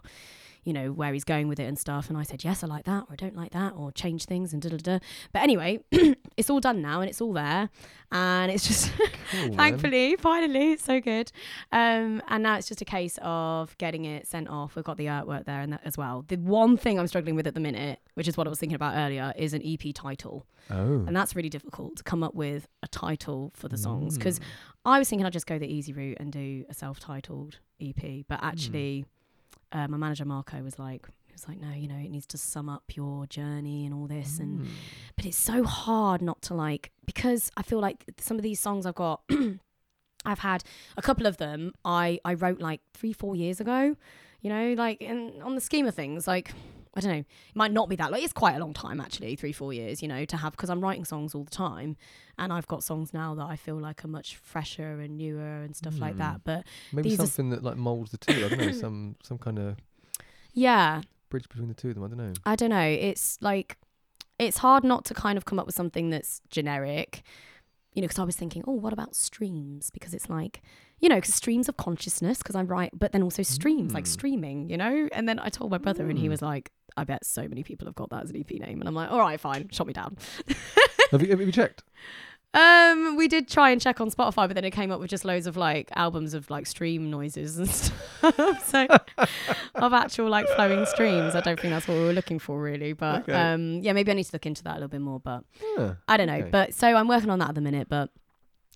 you 0.67 0.73
know 0.73 0.91
where 0.93 1.13
he's 1.13 1.25
going 1.25 1.49
with 1.49 1.59
it 1.61 1.65
and 1.65 1.79
stuff. 1.79 2.09
And 2.11 2.19
i 2.19 2.23
said 2.25 2.43
yes 2.45 2.63
i 2.65 2.67
like 2.67 2.85
that 2.85 3.05
or 3.09 3.13
i 3.13 3.17
don't 3.17 3.37
like 3.37 3.53
that 3.53 3.73
or 3.77 3.93
change 3.93 4.25
things 4.27 4.53
and 4.53 4.61
da 4.61 4.69
da 4.71 4.77
da 4.77 4.99
but 5.33 5.43
anyway 5.43 5.79
it's 6.37 6.51
all 6.51 6.61
done 6.61 6.83
now 6.83 7.01
and 7.01 7.09
it's 7.09 7.21
all 7.21 7.33
there. 7.33 7.71
And 8.13 8.53
it's 8.53 8.67
just 8.67 8.93
Cool, 9.33 9.55
thankfully 9.55 10.17
finally 10.17 10.73
it's 10.73 10.85
so 10.85 11.01
good. 11.01 11.33
Um 11.73 12.23
and 12.29 12.43
now 12.43 12.57
it's 12.57 12.69
just 12.69 12.81
a 12.81 12.85
case 12.85 13.19
of 13.23 13.77
getting 13.79 14.05
it 14.05 14.27
sent 14.27 14.49
off. 14.49 14.77
We've 14.77 14.85
got 14.85 14.97
the 14.97 15.07
artwork 15.07 15.45
there 15.47 15.61
and 15.61 15.73
that 15.73 15.81
as 15.85 15.97
well. 15.97 16.25
The 16.29 16.37
one 16.37 16.77
thing 16.77 16.99
i'm 16.99 17.07
struggling 17.07 17.37
with 17.37 17.47
at 17.47 17.55
the 17.55 17.61
minute 17.61 17.99
which 18.15 18.29
is 18.29 18.37
what 18.37 18.47
i 18.47 18.51
was 18.51 18.59
thinking 18.59 18.77
about 18.77 18.95
earlier 18.97 19.33
is 19.37 19.55
an 19.55 19.63
ep 19.65 19.95
title. 19.95 20.47
Oh. 20.69 21.05
and 21.07 21.15
that's 21.17 21.37
really 21.37 21.49
difficult 21.49 21.97
to 21.99 22.03
come 22.03 22.25
up 22.25 22.35
with 22.35 22.67
a 22.83 22.89
title 22.89 23.53
for 23.55 23.69
the 23.69 23.77
songs. 23.77 24.19
Because 24.19 24.41
Mm. 24.41 24.43
I 24.85 24.99
was 24.99 25.09
thinking 25.09 25.25
I'd 25.27 25.33
just 25.33 25.47
go 25.47 25.59
the 25.61 25.67
easy 25.73 25.93
route 25.93 26.17
and 26.19 26.33
do 26.33 26.65
a 26.69 26.75
self-titled 26.75 27.59
EP, 27.81 28.01
Hmm. 28.01 28.21
but 28.29 28.41
actually, 28.43 29.05
uh, 29.73 29.89
my 29.89 29.97
manager 29.97 30.25
Marco 30.25 30.63
was 30.63 30.79
like, 30.79 31.07
he 31.27 31.33
was 31.33 31.47
like, 31.49 31.61
no, 31.61 31.71
you 31.73 31.89
know, 31.89 31.97
it 31.97 32.11
needs 32.11 32.27
to 32.29 32.39
sum 32.39 32.69
up 32.69 32.85
your 32.95 33.27
journey 33.27 33.85
and 33.85 33.93
all 33.95 34.07
this, 34.07 34.39
and 34.39 34.61
Mm. 34.61 34.67
but 35.17 35.27
it's 35.27 35.37
so 35.39 35.65
hard 35.65 36.23
not 36.23 36.41
to 36.43 36.55
like 36.55 36.93
because 37.05 37.51
I 37.57 37.63
feel 37.63 37.81
like 37.81 38.05
some 38.19 38.37
of 38.37 38.43
these 38.43 38.61
songs 38.61 38.87
I've 38.87 38.95
got. 38.95 39.23
I've 40.25 40.41
had 40.41 40.65
a 40.97 41.03
couple 41.03 41.27
of 41.27 41.37
them 41.37 41.73
I, 41.85 42.19
I 42.25 42.35
wrote 42.35 42.61
like 42.61 42.81
three, 42.95 43.13
four 43.13 43.37
years 43.37 43.61
ago, 43.61 43.95
you 44.41 44.51
know, 44.51 44.75
like 44.77 45.01
in 45.01 45.41
on 45.43 45.55
the 45.55 45.61
scheme 45.61 45.87
of 45.87 45.95
things, 45.95 46.27
like 46.27 46.53
I 46.97 47.01
don't 47.01 47.13
know, 47.13 47.19
it 47.19 47.27
might 47.55 47.73
not 47.73 47.89
be 47.91 47.97
that 47.97 48.11
like 48.11 48.23
it's 48.25 48.33
quite 48.33 48.55
a 48.57 48.59
long 48.59 48.73
time 48.73 49.01
actually, 49.01 49.37
three, 49.37 49.53
four 49.53 49.73
years, 49.75 50.01
you 50.01 50.09
know, 50.09 50.25
to 50.25 50.37
have 50.39 50.53
because 50.53 50.71
I'm 50.71 50.81
writing 50.81 51.05
songs 51.05 51.35
all 51.35 51.45
the 51.45 51.51
time 51.51 51.97
and 52.39 52.53
I've 52.53 52.67
got 52.67 52.83
songs 52.83 53.13
now 53.13 53.35
that 53.35 53.45
I 53.45 53.57
feel 53.57 53.77
like 53.77 54.03
are 54.05 54.09
much 54.09 54.37
fresher 54.37 55.01
and 55.01 55.19
newer 55.19 55.63
and 55.63 55.77
stuff 55.77 55.99
like 56.01 56.15
Hmm. 56.15 56.19
that. 56.21 56.41
But 56.45 56.65
Maybe 56.93 57.11
these 57.11 57.21
are 57.21 57.25
s- 57.25 57.33
something 57.33 57.51
that 57.51 57.63
like 57.63 57.77
molds 57.77 58.11
the 58.13 58.17
two. 58.19 58.45
I 58.45 58.49
don't 58.49 58.59
know. 58.59 58.71
Some 58.85 59.17
some 59.23 59.37
kind 59.39 59.59
of 59.59 59.77
yeah, 60.53 61.03
bridge 61.29 61.49
between 61.49 61.69
the 61.69 61.75
two 61.75 61.91
of 61.91 61.95
them. 61.97 62.05
I 62.05 62.09
don't 62.09 62.19
know. 62.19 62.33
I 62.45 62.57
don't 62.57 62.71
know. 62.71 62.81
It's 62.81 63.39
like 63.41 63.77
it's 64.39 64.59
hard 64.59 64.85
not 64.85 65.05
to 65.07 65.15
kind 65.15 65.37
of 65.39 65.45
come 65.45 65.59
up 65.59 65.67
with 65.67 65.75
something 65.75 66.11
that's 66.11 66.41
generic. 66.51 67.23
You 67.93 68.03
know, 68.03 68.09
because 68.09 68.19
I 68.19 68.25
was 68.25 68.37
thinking, 68.37 68.63
oh, 68.67 68.73
what 68.73 68.93
about 68.93 69.15
streams? 69.17 69.89
Because 69.91 70.13
it's 70.13 70.29
like, 70.29 70.61
you 71.01 71.09
know, 71.09 71.15
because 71.15 71.33
streams 71.35 71.67
of 71.67 71.79
consciousness. 71.79 72.39
Because 72.39 72.55
I'm 72.55 72.67
right, 72.67 72.91
but 72.93 73.13
then 73.13 73.23
also 73.23 73.43
streams 73.43 73.95
like 73.95 74.05
Mm. 74.05 74.09
streaming. 74.09 74.69
You 74.69 74.77
know, 74.77 75.09
and 75.13 75.27
then 75.27 75.39
I 75.39 75.49
told 75.49 75.71
my 75.71 75.79
brother, 75.79 76.09
and 76.11 76.19
he 76.19 76.27
Mm. 76.27 76.31
was 76.31 76.43
like, 76.43 76.71
I 76.97 77.05
bet 77.05 77.25
so 77.25 77.47
many 77.49 77.63
people 77.63 77.87
have 77.87 77.95
got 77.95 78.11
that 78.11 78.25
as 78.25 78.31
an 78.31 78.37
EP 78.37 78.51
name, 78.61 78.81
and 78.81 78.89
I'm 78.89 78.95
like, 78.95 79.11
all 79.11 79.19
right, 79.19 79.39
fine, 79.41 79.69
shot 79.71 79.87
me 79.87 79.93
down. 79.93 80.17
have, 81.11 81.23
you, 81.23 81.29
have 81.29 81.41
you 81.41 81.53
checked? 81.53 81.83
Um, 82.55 83.17
we 83.17 83.29
did 83.29 83.49
try 83.49 83.69
and 83.71 83.79
check 83.81 84.01
on 84.01 84.11
Spotify, 84.11 84.47
but 84.49 84.55
then 84.55 84.65
it 84.65 84.71
came 84.71 84.91
up 84.91 84.99
with 84.99 85.11
just 85.11 85.27
loads 85.27 85.47
of 85.47 85.59
like 85.59 85.91
albums 85.95 86.33
of 86.33 86.49
like 86.49 86.65
stream 86.67 87.11
noises 87.11 87.59
and 87.59 87.69
stuff. 88.23 88.65
so 88.67 88.87
of 89.75 89.93
actual 89.93 90.31
like 90.31 90.47
flowing 90.57 90.87
streams. 90.87 91.35
I 91.35 91.41
don't 91.43 91.61
think 91.61 91.73
that's 91.75 91.87
what 91.87 91.99
we 91.99 92.05
were 92.05 92.15
looking 92.15 92.39
for 92.39 92.59
really. 92.59 92.95
But 92.95 93.23
Okay. 93.23 93.35
um 93.35 93.81
yeah, 93.83 93.93
maybe 93.93 94.11
I 94.11 94.15
need 94.15 94.25
to 94.25 94.31
look 94.33 94.47
into 94.47 94.63
that 94.65 94.71
a 94.71 94.75
little 94.75 94.89
bit 94.89 95.03
more. 95.03 95.21
But 95.21 95.45
Yeah. 95.77 95.95
I 96.09 96.17
don't 96.17 96.29
know. 96.29 96.37
Okay. 96.37 96.49
But 96.51 96.73
so 96.73 96.87
I'm 96.89 97.09
working 97.09 97.29
on 97.29 97.41
that 97.41 97.51
at 97.51 97.55
the 97.57 97.61
minute, 97.61 97.89
but 97.91 98.09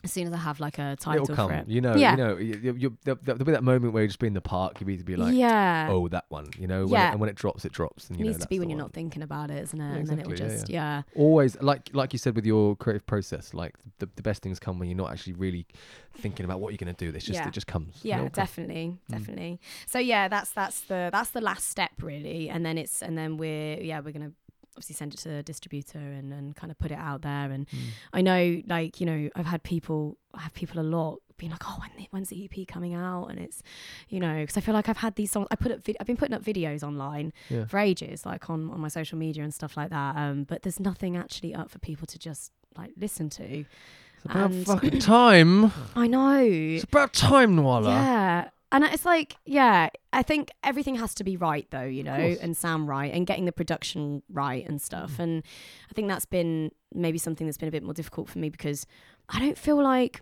as 0.03 0.13
soon 0.13 0.27
as 0.27 0.33
I 0.33 0.39
have 0.39 0.61
like 0.61 0.79
a 0.79 0.97
title 0.99 1.25
It'll 1.25 1.37
come. 1.37 1.49
for 1.51 1.55
it. 1.57 1.69
You 1.69 1.81
know. 1.81 1.95
Yeah. 1.95 2.13
You 2.13 2.17
know. 2.17 2.37
You, 2.37 2.75
you, 2.79 2.99
there'll, 3.05 3.17
be 3.45 3.53
that 3.53 3.63
moment 3.63 3.93
where 3.93 4.03
you 4.03 4.09
just 4.09 4.19
be 4.19 4.27
in 4.27 4.35
the 4.35 4.41
park. 4.41 4.81
You 4.81 4.89
either 4.89 5.05
be 5.05 5.17
like, 5.17 5.35
yeah. 5.35 5.89
oh, 5.91 6.09
that 6.09 6.25
one. 6.29 6.47
You 6.59 6.67
know. 6.67 6.85
When 6.85 6.93
Yeah. 6.93 7.09
It, 7.09 7.13
and 7.13 7.21
when 7.21 7.29
it 7.29 7.37
drops, 7.37 7.65
it 7.65 7.73
drops. 7.73 8.09
And 8.09 8.17
it 8.17 8.21
you 8.21 8.25
know, 8.25 8.31
needs 8.31 8.43
to 8.43 8.49
be 8.49 8.59
when 8.59 8.71
you're 8.71 8.77
one. 8.77 8.85
not 8.85 8.93
thinking 8.95 9.23
about 9.23 9.51
it, 9.51 9.63
isn't 9.65 9.81
it? 9.81 9.85
Yeah, 9.85 9.97
and 9.99 10.07
then 10.09 10.19
it 10.21 10.27
will 10.27 10.33
exactly, 10.33 10.75
yeah, 10.75 11.01
just 11.03 11.15
yeah. 11.17 11.21
always 11.23 11.61
like 11.61 11.91
like 11.93 12.13
you 12.13 12.19
said 12.19 12.35
with 12.35 12.47
your 12.47 12.77
creative 12.77 13.07
process 13.07 13.53
like 13.53 13.75
the, 13.99 14.09
the 14.17 14.23
best 14.23 14.43
things 14.43 14.59
come 14.59 14.79
when 14.79 14.89
you're 14.89 14.97
not 14.97 15.11
actually 15.13 15.35
really 15.35 15.67
thinking 16.15 16.45
about 16.45 16.61
what 16.61 16.71
you're 16.73 16.79
going 16.79 16.95
to 16.95 17.05
do 17.11 17.15
it's 17.17 17.25
just 17.27 17.41
it 17.41 17.53
just 17.53 17.67
comes 17.67 17.99
Yeah, 18.03 18.17
It'll 18.17 18.27
come. 18.31 18.43
definitely, 18.45 18.87
Mm. 19.11 19.19
definitely. 19.19 19.61
So 19.87 19.99
yeah, 19.99 20.29
that's 20.29 20.51
that's 20.53 20.81
the 20.83 21.11
that's 21.13 21.31
the 21.31 21.41
last 21.41 21.69
step 21.69 21.93
really, 22.01 22.49
and 22.49 22.65
then 22.65 22.79
it's 22.79 23.03
and 23.03 23.17
then 23.19 23.37
we're 23.37 23.81
yeah 23.81 24.01
we're 24.01 24.13
gonna 24.13 24.33
obviously 24.77 24.95
send 24.95 25.15
it 25.15 25.19
to 25.19 25.29
the 25.29 25.43
distributor 25.43 25.99
and 25.99 26.33
and 26.33 26.57
kind 26.57 26.71
of 26.71 26.79
put 26.79 26.91
it 26.91 26.99
out 26.99 27.23
there. 27.23 27.51
And 27.51 27.67
Mm. 27.69 27.79
I 28.13 28.21
know 28.23 28.63
like 28.67 29.01
you 29.01 29.07
know 29.07 29.29
I've 29.37 29.47
had 29.47 29.63
people 29.63 30.17
I 30.35 30.41
have 30.41 30.55
people 30.55 30.81
a 30.81 30.85
lot 30.85 31.19
being 31.37 31.51
like 31.53 31.63
oh 31.67 31.79
when 31.81 31.91
the, 31.97 32.07
when's 32.11 32.29
the 32.29 32.45
EP 32.45 32.67
coming 32.69 32.93
out 32.95 33.27
and 33.29 33.39
it's 33.39 33.63
you 34.11 34.21
know 34.21 34.41
because 34.41 34.57
I 34.59 34.61
feel 34.61 34.75
like 34.75 34.89
I've 34.91 34.99
had 34.99 35.15
these 35.17 35.31
songs 35.31 35.47
I 35.51 35.57
put 35.57 35.73
up 35.73 35.83
vid- 35.85 35.97
I've 35.99 36.07
been 36.07 36.17
putting 36.19 36.35
up 36.35 36.43
videos 36.45 36.83
online 36.83 37.33
Yeah. 37.49 37.65
for 37.65 37.79
ages 37.79 38.27
like 38.27 38.51
on 38.51 38.71
on 38.71 38.79
my 38.81 38.89
social 38.89 39.17
media 39.19 39.43
and 39.43 39.53
stuff 39.55 39.77
like 39.77 39.89
that. 39.91 40.17
Um, 40.17 40.45
but 40.45 40.63
there's 40.63 40.79
nothing 40.81 41.17
actually 41.17 41.55
up 41.55 41.71
for 41.71 41.79
people 41.79 42.07
to 42.09 42.19
just 42.19 42.53
like 42.77 42.91
listen 42.97 43.31
to. 43.31 43.43
it's 43.43 44.25
about 44.27 44.51
and- 44.51 44.67
fucking 44.67 44.99
time 45.01 45.73
I 45.97 46.07
know. 46.07 46.43
it's 46.45 46.85
about 46.85 47.13
time 47.15 47.57
Nuala 47.57 47.91
Yeah. 47.91 48.49
And 48.73 48.85
it's 48.85 49.05
like, 49.05 49.35
yeah, 49.45 49.89
I 50.13 50.23
think 50.23 50.51
everything 50.63 50.95
has 50.97 51.15
to 51.17 51.25
be 51.25 51.37
right 51.37 51.67
though, 51.71 51.83
you 51.85 52.05
know, 52.05 52.13
and 52.41 52.57
sound 52.57 52.87
right 52.89 53.13
and 53.13 53.27
getting 53.27 53.45
the 53.45 53.53
production 53.53 54.23
right 54.33 54.65
and 54.69 54.81
stuff. 54.81 55.19
And 55.19 55.43
I 55.91 55.93
think 55.95 56.07
that's 56.09 56.25
been 56.27 56.71
maybe 56.95 57.19
something 57.19 57.47
that's 57.47 57.59
been 57.59 57.69
a 57.69 57.73
bit 57.73 57.83
more 57.83 57.95
difficult 57.95 58.29
for 58.29 58.39
me 58.39 58.49
because 58.49 58.87
I 59.29 59.41
don't 59.41 59.59
feel 59.59 59.83
like 59.83 60.21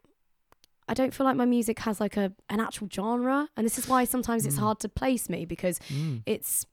I 0.91 0.95
don't 0.95 1.13
feel 1.13 1.27
like 1.27 1.37
my 1.37 1.45
music 1.45 1.81
has 1.81 2.01
like 2.01 2.17
a 2.17 2.33
an 2.49 2.61
actual 2.61 2.89
genre. 2.91 3.49
And 3.57 3.67
this 3.67 3.77
is 3.79 3.87
why 3.87 4.05
sometimes 4.05 4.47
it's 4.47 4.57
Mm. 4.57 4.61
hard 4.61 4.81
to 4.81 4.89
place 4.89 5.29
me 5.29 5.45
because 5.45 5.79
Mm. 5.93 6.23
it's 6.25 6.65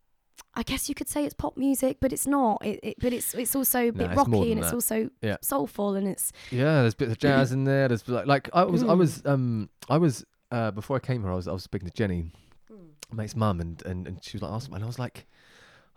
I 0.53 0.63
guess 0.63 0.87
you 0.87 0.95
could 0.95 1.09
say 1.09 1.25
it's 1.25 1.33
pop 1.33 1.57
music, 1.57 1.97
but 1.99 2.13
it's 2.13 2.25
not. 2.25 2.65
It, 2.65 2.79
it 2.83 2.95
but 2.99 3.11
it's 3.11 3.33
it's 3.33 3.53
also 3.55 3.89
a 3.89 3.91
bit 3.91 4.11
it's 4.11 4.15
more 4.15 4.39
rocky 4.39 4.51
and 4.53 4.61
it's 4.61 4.71
also 4.71 5.09
Yeah. 5.21 5.35
soulful 5.41 5.95
and 5.95 6.07
it's 6.07 6.31
yeah 6.51 6.81
there's 6.81 6.95
bits 6.95 7.11
of 7.11 7.17
jazz 7.17 7.51
in 7.55 7.65
there 7.65 7.89
there's 7.89 8.07
like 8.07 8.25
like 8.27 8.49
i 8.53 8.63
was 8.63 8.81
i 8.83 8.87
Mm. 8.87 8.97
was 8.97 9.21
um 9.25 9.69
i 9.89 9.97
was 9.97 10.23
uh 10.51 10.71
before 10.71 10.95
i 10.97 10.99
came 10.99 11.21
here 11.21 11.31
i 11.31 11.35
was 11.35 11.47
i 11.47 11.51
was 11.51 11.63
speaking 11.63 11.87
to 11.87 11.93
jenny 11.93 12.31
Mm. 12.71 12.87
mate's 13.15 13.35
mum 13.35 13.61
and, 13.61 13.85
and 13.85 14.07
and 14.07 14.23
she 14.23 14.37
was 14.37 14.41
like 14.41 14.51
asking 14.51 14.73
and 14.73 14.83
i 14.83 14.87
was 14.87 14.97
like 14.97 15.27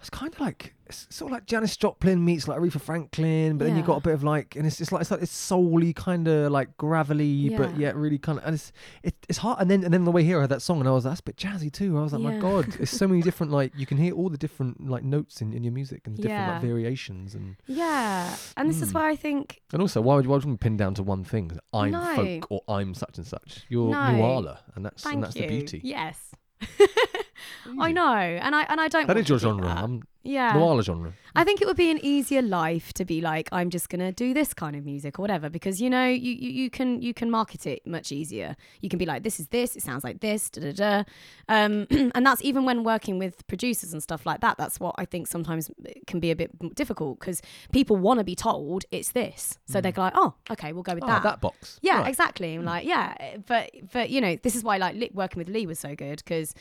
it's 0.01 0.11
kind 0.11 0.33
of 0.33 0.41
like 0.41 0.75
it's 0.87 1.07
sort 1.11 1.31
of 1.31 1.35
like 1.35 1.45
Janis 1.45 1.77
Joplin 1.77 2.25
meets 2.25 2.49
like 2.49 2.59
Aretha 2.59 2.81
Franklin, 2.81 3.59
but 3.59 3.67
then 3.67 3.75
you 3.75 3.81
Yeah. 3.83 3.87
got 3.87 3.97
a 3.99 4.01
bit 4.01 4.15
of 4.15 4.25
like, 4.25 4.57
and 4.57 4.67
it's 4.67 4.79
just 4.79 4.91
like 4.91 5.03
it's 5.03 5.11
like 5.11 5.21
it's 5.21 5.31
soully 5.33 5.93
kind 5.93 6.27
of 6.29 6.51
like 6.51 6.77
gravelly, 6.79 7.51
but 7.51 7.73
Yeah. 7.73 7.79
yet 7.89 7.97
really 7.97 8.17
kind 8.17 8.39
of, 8.39 8.45
and 8.47 8.55
it's 8.55 8.73
it, 9.03 9.15
it's 9.29 9.39
hard. 9.39 9.61
And 9.61 9.71
then 9.71 9.85
and 9.85 9.93
then 9.93 10.05
the 10.05 10.11
way 10.13 10.25
here 10.25 10.39
I 10.39 10.43
heard 10.43 10.51
that 10.51 10.63
song, 10.63 10.79
and 10.81 10.89
I 10.89 10.93
was 10.93 11.05
that's 11.05 11.21
a 11.21 11.23
bit 11.25 11.37
jazzy 11.37 11.71
too. 11.71 11.99
I 11.99 12.03
was 12.03 12.13
like, 12.15 12.23
my 12.23 12.39
god, 12.39 12.77
it's 12.81 12.91
so 12.97 13.07
many 13.07 13.21
different 13.29 13.53
like 13.53 13.73
you 13.77 13.85
can 13.87 13.99
hear 13.99 14.15
all 14.15 14.31
the 14.31 14.39
different 14.39 14.89
like 14.89 15.05
notes 15.05 15.43
in, 15.43 15.53
in 15.53 15.63
your 15.63 15.73
music 15.75 16.07
and 16.07 16.17
different 16.17 16.41
Yeah. 16.47 16.53
like 16.53 16.63
variations 16.63 17.35
and 17.35 17.57
Yeah, 17.67 18.35
and 18.57 18.71
this 18.71 18.81
is 18.81 18.91
Mm. 18.93 18.95
why 18.95 19.11
I 19.11 19.17
think 19.17 19.61
and 19.73 19.83
also 19.83 20.01
why 20.01 20.15
would 20.15 20.25
you, 20.25 20.31
why 20.31 20.37
would 20.37 20.45
you 20.47 20.57
pin 20.57 20.77
down 20.79 20.95
to 20.95 21.03
one 21.03 21.23
thing? 21.25 21.51
I'm 21.75 21.91
No. 21.91 22.15
folk 22.15 22.47
or 22.51 22.63
I'm 22.69 22.95
such 22.95 23.19
and 23.19 23.27
such. 23.27 23.67
You're 23.69 23.91
No. 23.91 24.13
Nuala, 24.17 24.61
and 24.75 24.87
that's 24.87 25.03
thank 25.03 25.15
and 25.17 25.25
that's 25.25 25.37
you. 25.37 25.43
the 25.43 25.49
beauty. 25.49 25.81
Yes, 25.85 26.31
I 27.81 27.93
know, 27.93 28.13
and 28.13 28.55
I 28.55 28.63
and 28.63 28.81
I 28.81 28.89
don't. 28.89 29.07
That 29.07 29.17
want 29.17 29.25
is 29.25 29.29
your 29.29 29.39
genre. 29.39 29.69
I'm 29.69 30.03
Yeah, 30.29 30.53
Nuala 30.53 30.83
genre. 30.83 31.13
I 31.35 31.45
think 31.45 31.63
it 31.63 31.67
would 31.67 31.77
be 31.77 31.91
an 31.91 31.99
easier 32.05 32.43
life 32.43 32.93
to 32.95 33.05
be 33.05 33.21
like, 33.21 33.49
I'm 33.51 33.71
just 33.71 33.89
gonna 33.89 34.13
do 34.13 34.35
this 34.35 34.53
kind 34.53 34.77
of 34.77 34.85
music 34.85 35.19
or 35.19 35.23
whatever, 35.23 35.49
because 35.49 35.81
you 35.81 35.89
know, 35.89 36.07
you, 36.07 36.33
you, 36.33 36.51
you 36.51 36.71
can 36.71 37.01
you 37.01 37.15
can 37.15 37.31
market 37.31 37.67
it 37.67 37.87
much 37.87 38.13
easier. 38.13 38.55
You 38.83 38.91
can 38.91 38.99
be 38.99 39.07
like, 39.07 39.23
this 39.23 39.41
is 39.41 39.49
this, 39.49 39.75
it 39.75 39.83
sounds 39.83 40.05
like 40.05 40.21
this, 40.21 40.51
da 40.51 40.61
da 40.61 40.73
da. 40.73 41.05
Um, 41.49 41.87
and 42.15 42.27
that's 42.27 42.43
even 42.43 42.67
when 42.67 42.85
working 42.85 43.19
with 43.19 43.47
producers 43.47 43.93
and 43.95 44.03
stuff 44.03 44.27
like 44.27 44.41
that. 44.43 44.59
That's 44.59 44.79
what 44.79 44.95
I 44.99 45.07
think 45.07 45.27
sometimes 45.29 45.71
can 46.07 46.21
be 46.21 46.31
a 46.31 46.37
bit 46.37 46.75
difficult 46.75 47.21
because 47.21 47.41
people 47.73 47.97
want 47.97 48.19
to 48.19 48.25
be 48.25 48.35
told 48.35 48.85
it's 48.91 49.13
this, 49.13 49.59
so 49.67 49.81
they're 49.81 49.93
mm. 49.93 49.99
like, 49.99 50.13
oh, 50.15 50.35
okay, 50.51 50.73
we'll 50.73 50.83
go 50.83 50.95
with 50.95 51.05
Oh, 51.05 51.07
that. 51.07 51.23
that 51.23 51.41
box. 51.41 51.79
Yeah, 51.81 52.01
Right. 52.01 52.09
exactly. 52.09 52.55
I'm 52.55 52.63
mm. 52.63 52.67
like, 52.67 52.87
yeah, 52.87 53.15
eh, 53.19 53.37
but 53.47 53.71
but 53.93 54.11
you 54.11 54.21
know, 54.21 54.37
this 54.43 54.55
is 54.55 54.63
why 54.63 54.77
like 54.77 55.11
working 55.15 55.39
with 55.39 55.49
Lee 55.49 55.67
was 55.67 55.79
so 55.79 55.95
good 55.95 56.19
because 56.19 56.55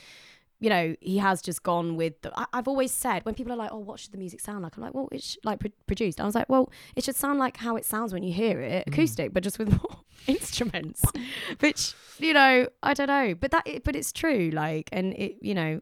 you 0.60 0.70
know 0.70 0.96
he 1.02 1.18
has 1.20 1.42
just 1.42 1.62
gone 1.64 1.96
with. 1.96 2.20
The, 2.22 2.32
I, 2.40 2.46
I've 2.54 2.68
always 2.68 2.92
said 2.92 3.24
when 3.26 3.36
people 3.36 3.54
are 3.54 3.58
like, 3.58 3.72
oh, 3.72 3.78
what 3.80 4.00
should 4.00 4.12
the 4.12 4.18
music 4.18 4.40
sound 4.42 4.64
like? 4.64 4.76
I'm 4.78 4.84
like, 4.84 4.94
well, 4.94 5.08
it's 5.12 5.38
like 5.44 5.60
pro- 5.60 5.72
produced. 5.86 6.20
I 6.20 6.26
was 6.26 6.36
like, 6.36 6.50
well, 6.50 6.72
it 6.96 7.04
should 7.04 7.16
sound 7.16 7.38
like 7.40 7.58
how 7.58 7.76
it 7.76 7.86
sounds 7.86 8.14
when 8.14 8.24
you 8.24 8.34
hear 8.34 8.60
it, 8.62 8.86
Mm. 8.86 8.94
acoustic, 8.94 9.34
but 9.34 9.44
just 9.44 9.60
with 9.60 9.70
more 9.84 10.00
instruments. 10.28 11.04
Which 11.60 11.94
you 12.20 12.34
know, 12.34 12.68
I 12.84 12.94
don't 12.94 13.08
know, 13.08 13.36
but 13.36 13.52
that 13.52 13.68
it, 13.68 13.84
but 13.84 13.96
it's 13.96 14.12
true. 14.12 14.50
Like, 14.54 14.90
and 14.92 15.14
it 15.14 15.38
you 15.42 15.54
know, 15.54 15.82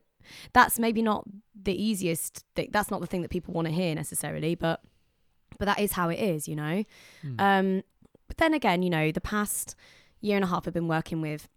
that's 0.53 0.77
maybe 0.79 1.01
not 1.01 1.23
the 1.59 1.73
easiest 1.81 2.43
thing. 2.55 2.69
That's 2.71 2.91
not 2.91 3.01
the 3.01 3.07
thing 3.07 3.21
that 3.21 3.29
people 3.31 3.53
want 3.53 3.67
to 3.67 3.73
hear 3.73 3.95
necessarily, 3.95 4.55
but 4.55 4.81
but 5.57 5.65
that 5.65 5.79
is 5.79 5.93
how 5.93 6.09
it 6.09 6.19
is, 6.19 6.47
you 6.47 6.55
know. 6.55 6.83
Hmm. 7.21 7.35
Um, 7.39 7.83
but 8.27 8.37
then 8.37 8.53
again, 8.53 8.81
you 8.81 8.89
know, 8.89 9.11
the 9.11 9.21
past 9.21 9.75
year 10.19 10.35
and 10.35 10.43
a 10.43 10.47
half 10.47 10.67
I've 10.67 10.73
been 10.73 10.87
working 10.87 11.21
with 11.21 11.47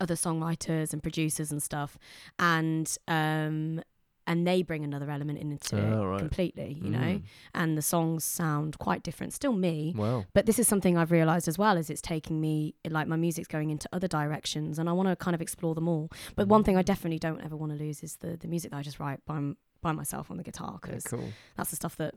other 0.00 0.14
songwriters 0.14 0.92
and 0.92 1.02
producers 1.02 1.50
and 1.52 1.62
stuff, 1.62 1.98
and 2.38 2.96
um, 3.08 3.80
and 4.28 4.44
they 4.44 4.60
bring 4.62 4.82
another 4.82 5.08
element 5.08 5.38
into 5.38 5.76
Oh, 5.80 6.02
it 6.02 6.06
right. 6.06 6.18
completely, 6.18 6.80
you 6.82 6.90
know. 6.90 6.98
Mm. 6.98 7.22
And 7.54 7.78
the 7.78 7.82
songs 7.82 8.24
sound 8.24 8.76
quite 8.80 9.04
different. 9.04 9.32
Still 9.32 9.52
me, 9.52 9.94
Wow. 9.96 10.24
but 10.34 10.46
this 10.46 10.58
is 10.58 10.66
something 10.66 10.98
I've 10.98 11.12
realized 11.12 11.46
as 11.46 11.58
well 11.58 11.76
is 11.76 11.90
it's 11.90 12.02
taking 12.02 12.40
me 12.40 12.74
like 12.90 13.06
my 13.06 13.14
music's 13.14 13.46
going 13.46 13.70
into 13.70 13.88
other 13.92 14.08
directions 14.08 14.80
and 14.80 14.88
I 14.88 14.92
want 14.92 15.08
to 15.08 15.14
kind 15.14 15.36
of 15.36 15.40
explore 15.40 15.76
them 15.76 15.86
all. 15.86 16.10
But 16.34 16.48
one 16.48 16.64
thing 16.64 16.76
I 16.76 16.82
definitely 16.82 17.20
don't 17.20 17.40
ever 17.40 17.54
want 17.56 17.70
to 17.70 17.78
lose 17.78 18.02
is 18.02 18.16
the 18.16 18.36
the 18.36 18.48
music 18.48 18.72
that 18.72 18.78
I 18.78 18.82
just 18.82 18.98
write 18.98 19.24
by 19.26 19.52
by 19.86 19.92
myself 19.92 20.30
on 20.32 20.36
the 20.36 20.42
guitar 20.42 20.72
Yeah, 20.74 20.78
because 20.90 21.04
cool. 21.04 21.28
that's 21.56 21.70
the 21.70 21.76
stuff 21.76 21.96
that 21.96 22.14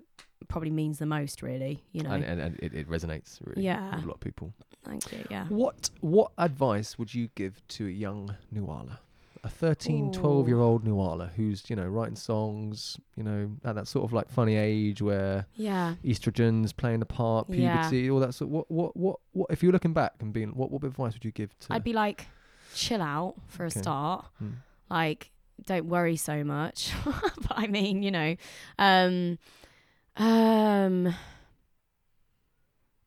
probably 0.48 0.72
means 0.72 0.98
the 0.98 1.06
most 1.06 1.42
really, 1.44 1.84
you 1.92 2.02
know. 2.04 2.12
And, 2.12 2.24
and, 2.24 2.42
and 2.42 2.60
it, 2.66 2.74
it 2.74 2.90
resonates 2.90 3.38
really 3.46 3.64
Yeah. 3.64 3.96
with 3.96 4.06
a 4.06 4.08
lot 4.08 4.16
of 4.16 4.20
people. 4.22 4.54
Thank 4.84 5.12
you. 5.12 5.24
Yeah. 5.30 5.46
What 5.50 5.90
what 6.02 6.32
advice 6.38 6.98
would 6.98 7.14
you 7.14 7.30
give 7.36 7.54
to 7.76 7.86
a 7.86 7.92
young 8.06 8.36
Nuala? 8.52 9.00
A 9.44 9.50
13, 9.50 10.12
12 10.12 10.48
year 10.50 10.60
old 10.60 10.84
Nuala 10.84 11.28
who's, 11.38 11.70
you 11.70 11.76
know, 11.76 11.88
writing 11.88 12.16
songs, 12.18 12.98
you 13.16 13.24
know, 13.24 13.50
at 13.64 13.76
that 13.76 13.88
sort 13.88 14.04
of 14.06 14.12
like 14.14 14.28
funny 14.30 14.56
age 14.56 15.02
where 15.02 15.46
Yeah. 15.56 15.96
estrogen's 16.04 16.74
playing 16.74 17.02
a 17.02 17.06
part, 17.06 17.50
Yeah. 17.50 17.88
puberty, 17.88 18.10
all 18.10 18.20
that 18.20 18.34
sort 18.34 18.50
what 18.50 18.70
what 18.72 18.98
what 18.98 19.18
what 19.34 19.48
if 19.52 19.62
you're 19.64 19.72
looking 19.78 19.94
back 19.94 20.14
and 20.22 20.34
being 20.34 20.50
what 20.60 20.72
what 20.72 20.84
advice 20.84 21.14
would 21.14 21.24
you 21.24 21.32
give 21.32 21.52
to 21.60 21.74
I'd 21.74 21.84
be 21.84 21.94
like 21.94 22.28
chill 22.74 23.02
out 23.02 23.36
for 23.48 23.66
Okay. 23.66 23.80
a 23.80 23.84
start. 23.84 24.26
Hmm. 24.40 24.54
Like 24.90 25.32
don't 25.66 25.86
worry 25.88 26.16
so 26.18 26.44
much. 26.44 26.92
but 27.06 27.52
I 27.52 27.68
mean, 27.68 28.04
you 28.04 28.12
know, 28.12 28.36
um 28.78 29.38
um 30.18 31.16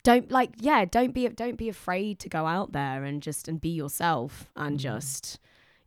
don't 0.03 0.31
like 0.31 0.51
yeah 0.59 0.85
don't 0.85 1.13
be 1.15 1.29
don't 1.29 1.57
be 1.57 1.69
afraid 1.69 2.19
to 2.19 2.29
go 2.29 2.47
out 2.47 2.73
there 2.73 3.05
and 3.05 3.23
just 3.23 3.47
and 3.49 3.61
be 3.61 3.69
yourself 3.69 4.51
and 4.57 4.77
Mhm. 4.79 4.83
just 4.83 5.39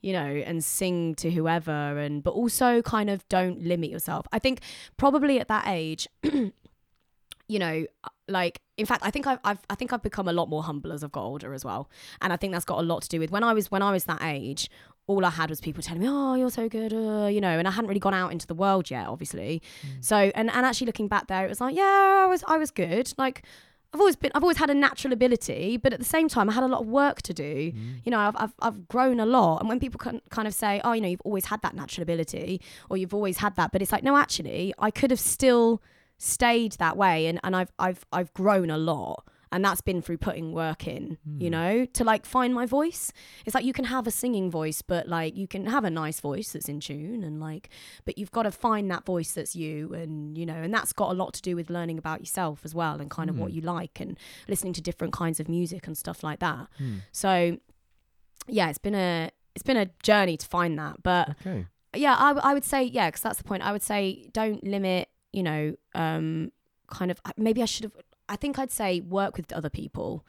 you 0.01 0.13
know 0.13 0.19
and 0.45 0.63
sing 0.63 1.15
to 1.15 1.31
whoever 1.31 1.71
and 1.99 2.23
but 2.23 2.31
also 2.31 2.81
kind 2.81 3.09
of 3.09 3.27
don't 3.27 3.61
limit 3.63 3.89
yourself 3.89 4.25
i 4.31 4.39
think 4.39 4.61
probably 4.95 5.39
at 5.39 5.47
that 5.49 5.65
age 5.67 6.07
you 6.23 7.59
know 7.59 7.85
like 8.29 8.61
in 8.77 8.85
fact 8.85 9.03
i 9.03 9.11
think 9.11 9.27
I've, 9.27 9.39
I've 9.43 9.59
i 9.69 9.75
think 9.75 9.91
i've 9.91 10.01
become 10.01 10.27
a 10.29 10.33
lot 10.33 10.47
more 10.47 10.63
humble 10.63 10.93
as 10.93 11.03
i've 11.03 11.11
got 11.11 11.23
older 11.23 11.53
as 11.53 11.65
well 11.65 11.89
and 12.21 12.31
i 12.31 12.37
think 12.37 12.53
that's 12.53 12.65
got 12.65 12.79
a 12.79 12.83
lot 12.83 13.01
to 13.03 13.09
do 13.09 13.19
with 13.19 13.31
when 13.31 13.43
i 13.43 13.51
was 13.53 13.69
when 13.69 13.81
i 13.81 13.91
was 13.91 14.05
that 14.05 14.21
age 14.21 14.69
all 15.07 15.23
I 15.23 15.29
had 15.29 15.49
was 15.49 15.61
people 15.61 15.83
telling 15.83 16.01
me, 16.01 16.07
"Oh, 16.09 16.35
you're 16.35 16.49
so 16.49 16.67
good," 16.67 16.93
uh, 16.93 17.27
you 17.27 17.41
know, 17.41 17.57
and 17.59 17.67
I 17.67 17.71
hadn't 17.71 17.87
really 17.87 17.99
gone 17.99 18.13
out 18.13 18.31
into 18.31 18.47
the 18.47 18.55
world 18.55 18.89
yet, 18.89 19.07
obviously. 19.07 19.61
So, 20.01 20.15
and 20.17 20.49
and 20.49 20.65
actually 20.65 20.87
looking 20.87 21.07
back 21.07 21.27
there, 21.27 21.45
it 21.45 21.49
was 21.49 21.61
like, 21.61 21.75
yeah, 21.75 22.23
I 22.23 22.27
was 22.27 22.43
I 22.47 22.57
was 22.57 22.71
good. 22.71 23.13
Like, 23.17 23.43
I've 23.93 23.99
always 23.99 24.15
been, 24.15 24.31
I've 24.35 24.43
always 24.43 24.57
had 24.57 24.69
a 24.69 24.73
natural 24.73 25.13
ability, 25.13 25.77
but 25.77 25.93
at 25.93 25.99
the 25.99 26.05
same 26.05 26.27
time, 26.27 26.49
I 26.49 26.53
had 26.53 26.63
a 26.63 26.67
lot 26.67 26.81
of 26.81 26.87
work 26.87 27.21
to 27.23 27.33
do. 27.33 27.71
You 28.03 28.11
know, 28.11 28.19
I've 28.19 28.35
I've, 28.35 28.53
I've 28.61 28.87
grown 28.87 29.19
a 29.19 29.25
lot, 29.25 29.59
and 29.59 29.69
when 29.69 29.79
people 29.79 29.99
can, 29.99 30.21
kind 30.29 30.47
of 30.47 30.53
say, 30.53 30.81
"Oh, 30.83 30.91
you 30.93 31.01
know, 31.01 31.07
you've 31.07 31.21
always 31.21 31.45
had 31.45 31.61
that 31.61 31.75
natural 31.75 32.03
ability," 32.03 32.61
or 32.89 32.97
"You've 32.97 33.13
always 33.13 33.37
had 33.37 33.55
that," 33.57 33.71
but 33.71 33.81
it's 33.81 33.91
like, 33.91 34.03
no, 34.03 34.17
actually, 34.17 34.73
I 34.79 34.91
could 34.91 35.11
have 35.11 35.19
still 35.19 35.81
stayed 36.17 36.73
that 36.73 36.97
way, 36.97 37.27
and 37.27 37.39
and 37.43 37.55
I've 37.55 37.71
I've 37.79 38.05
I've 38.11 38.33
grown 38.33 38.69
a 38.69 38.77
lot. 38.77 39.23
And 39.55 39.63
that's 39.63 39.79
been 39.79 40.01
through 40.01 40.17
putting 40.17 40.51
work 40.51 40.85
in, 40.85 41.17
you 41.39 41.49
know, 41.49 41.85
to 41.85 42.03
like 42.03 42.25
find 42.25 42.53
my 42.53 42.65
voice. 42.65 43.13
It's 43.45 43.55
like 43.55 43.63
you 43.63 43.71
can 43.71 43.85
have 43.85 44.05
a 44.05 44.11
singing 44.11 44.51
voice, 44.51 44.81
but 44.81 45.07
like 45.07 45.37
you 45.37 45.47
can 45.47 45.65
have 45.67 45.85
a 45.85 45.89
nice 45.89 46.19
voice 46.19 46.51
that's 46.51 46.67
in 46.67 46.81
tune 46.81 47.23
and 47.23 47.39
like, 47.39 47.69
but 48.03 48.17
you've 48.17 48.31
got 48.31 48.43
to 48.43 48.51
find 48.51 48.91
that 48.91 49.05
voice 49.05 49.31
that's 49.31 49.55
you. 49.55 49.93
And, 49.93 50.37
you 50.37 50.45
know, 50.45 50.55
and 50.55 50.73
that's 50.73 50.91
got 50.91 51.09
a 51.09 51.13
lot 51.13 51.33
to 51.35 51.41
do 51.41 51.55
with 51.55 51.69
learning 51.69 51.97
about 51.97 52.19
yourself 52.19 52.65
as 52.65 52.75
well 52.75 52.99
and 52.99 53.09
kind 53.09 53.29
of 53.29 53.39
what 53.39 53.53
you 53.53 53.61
like 53.61 54.01
and 54.01 54.17
listening 54.49 54.73
to 54.73 54.81
different 54.81 55.13
kinds 55.13 55.39
of 55.39 55.47
music 55.47 55.87
and 55.87 55.97
stuff 55.97 56.21
like 56.21 56.39
that. 56.39 56.67
Hmm. 56.77 56.95
So, 57.13 57.57
yeah, 58.47 58.67
it's 58.67 58.77
been 58.77 58.93
a, 58.95 59.31
it's 59.55 59.63
been 59.63 59.77
a 59.77 59.89
journey 60.03 60.35
to 60.35 60.45
find 60.45 60.77
that. 60.79 61.01
But 61.01 61.29
Okay. 61.47 61.65
yeah, 61.95 62.15
I 62.19 62.53
would 62.53 62.65
say, 62.65 62.83
yeah, 62.83 63.07
because 63.07 63.21
that's 63.21 63.37
the 63.37 63.45
point. 63.45 63.63
I 63.63 63.71
would 63.71 63.83
say 63.83 64.27
don't 64.33 64.61
limit, 64.65 65.07
you 65.31 65.43
know, 65.43 65.75
um, 65.93 66.51
kind 66.87 67.09
of, 67.09 67.21
maybe 67.37 67.61
I 67.61 67.65
should 67.65 67.85
have, 67.85 67.93
I 68.29 68.35
think 68.35 68.57
I'd 68.59 68.71
say 68.71 69.01
work 69.01 69.37
with 69.37 69.51
other 69.53 69.69
people. 69.69 70.25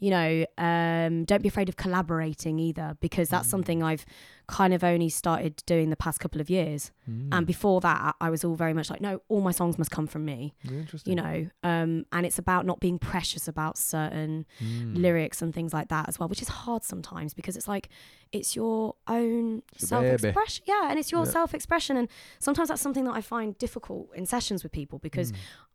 You 0.00 0.10
know, 0.10 0.46
um, 0.58 1.24
don't 1.24 1.42
be 1.42 1.48
afraid 1.48 1.68
of 1.68 1.76
collaborating 1.76 2.60
either, 2.60 2.96
because 3.00 3.30
that's 3.30 3.48
something 3.48 3.82
I've 3.82 4.06
kind 4.46 4.72
of 4.72 4.84
only 4.84 5.08
started 5.08 5.60
doing 5.66 5.90
the 5.90 5.96
past 5.96 6.20
couple 6.20 6.40
of 6.40 6.48
years. 6.48 6.92
Hmm. 7.04 7.28
And 7.32 7.44
before 7.48 7.80
that, 7.80 8.14
I 8.20 8.30
was 8.30 8.44
all 8.44 8.54
very 8.54 8.72
much 8.72 8.90
like, 8.90 9.00
no, 9.00 9.20
all 9.28 9.40
my 9.40 9.50
songs 9.50 9.76
must 9.76 9.90
come 9.90 10.06
from 10.06 10.24
me. 10.24 10.54
Interesting. 10.70 11.10
You 11.10 11.16
know, 11.22 11.50
um, 11.64 12.06
and 12.12 12.24
it's 12.24 12.38
about 12.38 12.64
not 12.64 12.78
being 12.78 13.00
precious 13.00 13.48
about 13.48 13.76
certain 13.76 14.46
Hmm. 14.60 14.94
lyrics 14.94 15.42
and 15.42 15.52
things 15.52 15.72
like 15.74 15.88
that 15.88 16.08
as 16.08 16.16
well, 16.20 16.28
which 16.28 16.42
is 16.42 16.48
hard 16.48 16.84
sometimes 16.84 17.34
because 17.34 17.56
it's 17.56 17.66
like 17.66 17.88
it's 18.30 18.54
your 18.54 18.94
own 19.08 19.62
self 19.78 20.04
expression. 20.04 20.64
Yeah, 20.68 20.90
and 20.90 20.98
it's 20.98 21.10
your 21.10 21.24
Yeah. 21.24 21.32
self 21.32 21.54
expression. 21.54 21.96
And 21.96 22.08
sometimes 22.38 22.68
that's 22.68 22.80
something 22.80 23.04
that 23.04 23.14
I 23.14 23.20
find 23.20 23.58
difficult 23.58 24.10
in 24.14 24.26
sessions 24.26 24.62
with 24.62 24.70
people 24.70 25.00
because 25.00 25.32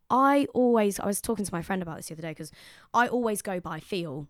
I 0.09 0.47
always, 0.53 0.99
I 0.99 1.05
was 1.05 1.21
talking 1.21 1.45
to 1.45 1.53
my 1.53 1.61
friend 1.61 1.81
about 1.81 1.97
this 1.97 2.07
the 2.07 2.15
other 2.15 2.21
day 2.21 2.31
because 2.31 2.51
I 2.93 3.07
always 3.07 3.41
go 3.41 3.59
by 3.59 3.79
feel. 3.79 4.27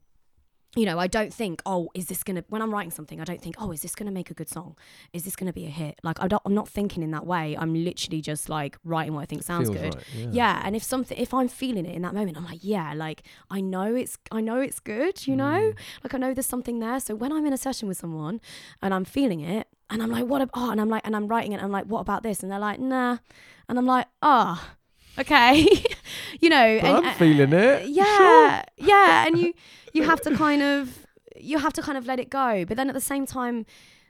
You 0.76 0.86
know, 0.86 0.98
I 0.98 1.06
don't 1.06 1.32
think, 1.32 1.62
oh, 1.68 1.90
is 1.94 2.08
this 2.08 2.24
gonna? 2.24 2.44
When 2.50 2.60
I'm 2.60 2.74
writing 2.74 2.90
something, 2.90 3.22
I 3.22 3.26
don't 3.26 3.40
think, 3.40 3.58
oh, 3.60 3.72
is 3.72 3.84
this 3.84 3.94
gonna 3.94 4.10
make 4.10 4.32
a 4.32 4.34
good 4.34 4.50
song? 4.50 4.76
Is 5.14 5.24
this 5.24 5.36
gonna 5.36 5.54
be 5.54 5.68
a 5.68 5.70
hit? 5.70 6.00
Like, 6.02 6.20
I 6.20 6.28
don't, 6.28 6.42
I'm 6.46 6.56
not 6.56 6.68
thinking 6.68 7.04
in 7.04 7.12
that 7.12 7.28
way. 7.28 7.56
I'm 7.56 7.76
literally 7.76 8.22
just 8.22 8.50
like 8.50 8.80
writing 8.84 9.14
what 9.14 9.22
I 9.22 9.26
think 9.26 9.44
sounds 9.44 9.70
Feels 9.70 9.82
good 9.82 9.96
right, 9.96 10.34
yeah. 10.34 10.62
and 10.66 10.76
if 10.76 10.84
something 10.84 11.18
if 11.18 11.34
i'm 11.34 11.48
feeling 11.48 11.86
it 11.86 11.96
in 11.96 12.02
that 12.02 12.14
moment 12.14 12.38
i'm 12.38 12.46
like 12.46 12.60
yeah 12.62 12.94
like 12.94 13.24
i 13.50 13.62
know 13.62 13.96
it's 13.96 14.18
i 14.32 14.42
know 14.42 14.60
it's 14.60 14.80
good 14.80 15.26
you 15.28 15.36
know 15.36 15.44
mm. 15.44 15.76
like 16.04 16.14
i 16.14 16.18
know 16.18 16.34
there's 16.34 16.46
something 16.46 16.80
there 16.80 17.00
so 17.00 17.16
when 17.16 17.32
i'm 17.32 17.46
in 17.46 17.54
a 17.54 17.58
session 17.58 17.88
with 17.88 17.98
someone 17.98 18.40
and 18.82 18.94
i'm 18.94 19.06
feeling 19.06 19.42
it 19.42 19.68
and 19.90 20.02
i'm 20.02 20.10
like 20.10 20.26
what 20.26 20.42
ab- 20.42 20.50
oh 20.54 20.72
and 20.72 20.80
i'm 20.80 20.90
like 20.90 21.06
and 21.06 21.16
i'm 21.16 21.28
writing 21.28 21.52
it 21.52 21.56
and 21.56 21.66
i'm 21.66 21.72
like 21.72 21.86
what 21.86 22.00
about 22.00 22.24
this 22.24 22.42
and 22.42 22.52
they're 22.52 22.60
like 22.60 22.80
nah 22.80 23.18
and 23.70 23.78
i'm 23.78 23.86
like 23.86 24.08
oh 24.22 24.72
okay 25.20 25.66
you 26.42 26.50
know 26.50 26.56
and, 26.66 27.06
I'm 27.08 27.16
feeling 27.16 27.54
it. 27.54 27.88
yeah 27.88 28.64
yeah 28.78 29.28
and 29.28 29.38
you 29.38 29.54
you 29.94 30.04
have 30.04 30.22
to 30.22 30.36
kind 30.36 30.62
of 30.62 31.06
you 31.40 31.58
have 31.60 31.74
to 31.74 31.82
kind 31.82 31.98
of 31.98 32.06
let 32.06 32.20
it 32.20 32.30
go 32.30 32.66
but 32.66 32.78
then 32.78 32.90
at 32.90 32.94
the 32.96 33.02
same 33.02 33.26
time 33.26 33.66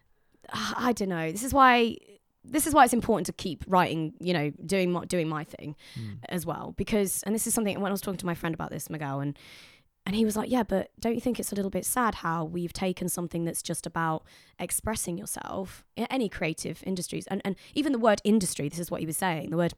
i 0.78 0.92
don't 0.94 1.10
know 1.10 1.32
this 1.32 1.44
is 1.44 1.54
why 1.54 1.98
this 2.46 2.68
is 2.68 2.74
why 2.74 2.84
it's 2.84 2.94
important 2.94 3.26
to 3.26 3.34
keep 3.34 3.64
writing 3.68 4.14
you 4.20 4.34
know 4.34 4.52
doing 4.66 4.92
my 4.92 5.06
doing 5.06 5.28
my 5.30 5.44
thing 5.44 5.76
Hmm. 5.96 6.14
as 6.30 6.46
well 6.46 6.74
because 6.78 7.24
and 7.24 7.34
this 7.34 7.48
is 7.48 7.54
something 7.54 7.74
and 7.74 7.82
when 7.82 7.92
i 7.92 7.94
was 7.94 8.02
talking 8.02 8.18
to 8.18 8.26
my 8.26 8.36
friend 8.36 8.54
about 8.54 8.70
this 8.72 8.90
miguel 8.90 9.20
and 9.20 9.38
and 10.06 10.18
he 10.18 10.26
was 10.26 10.36
like, 10.36 10.52
yeah, 10.52 10.64
but 10.64 10.92
don't 11.00 11.16
you 11.16 11.22
think 11.22 11.40
it's 11.40 11.54
a 11.54 11.56
little 11.56 11.72
bit 11.72 11.86
sad 11.86 12.16
how 12.16 12.44
we've 12.44 12.74
taken 12.74 13.08
something 13.08 13.46
that's 13.46 13.62
just 13.62 13.86
about 13.88 14.26
expressing 14.60 15.18
yourself 15.18 15.86
in 15.96 16.06
any 16.10 16.28
creative 16.28 16.84
industries, 16.86 17.26
and 17.28 17.42
and 17.46 17.56
even 17.74 17.94
the 17.94 17.98
word 17.98 18.20
industry. 18.26 18.68
This 18.68 18.80
is 18.80 18.92
what 18.92 19.00
he 19.00 19.06
was 19.06 19.16
saying. 19.16 19.50
The 19.50 19.56
word 19.56 19.76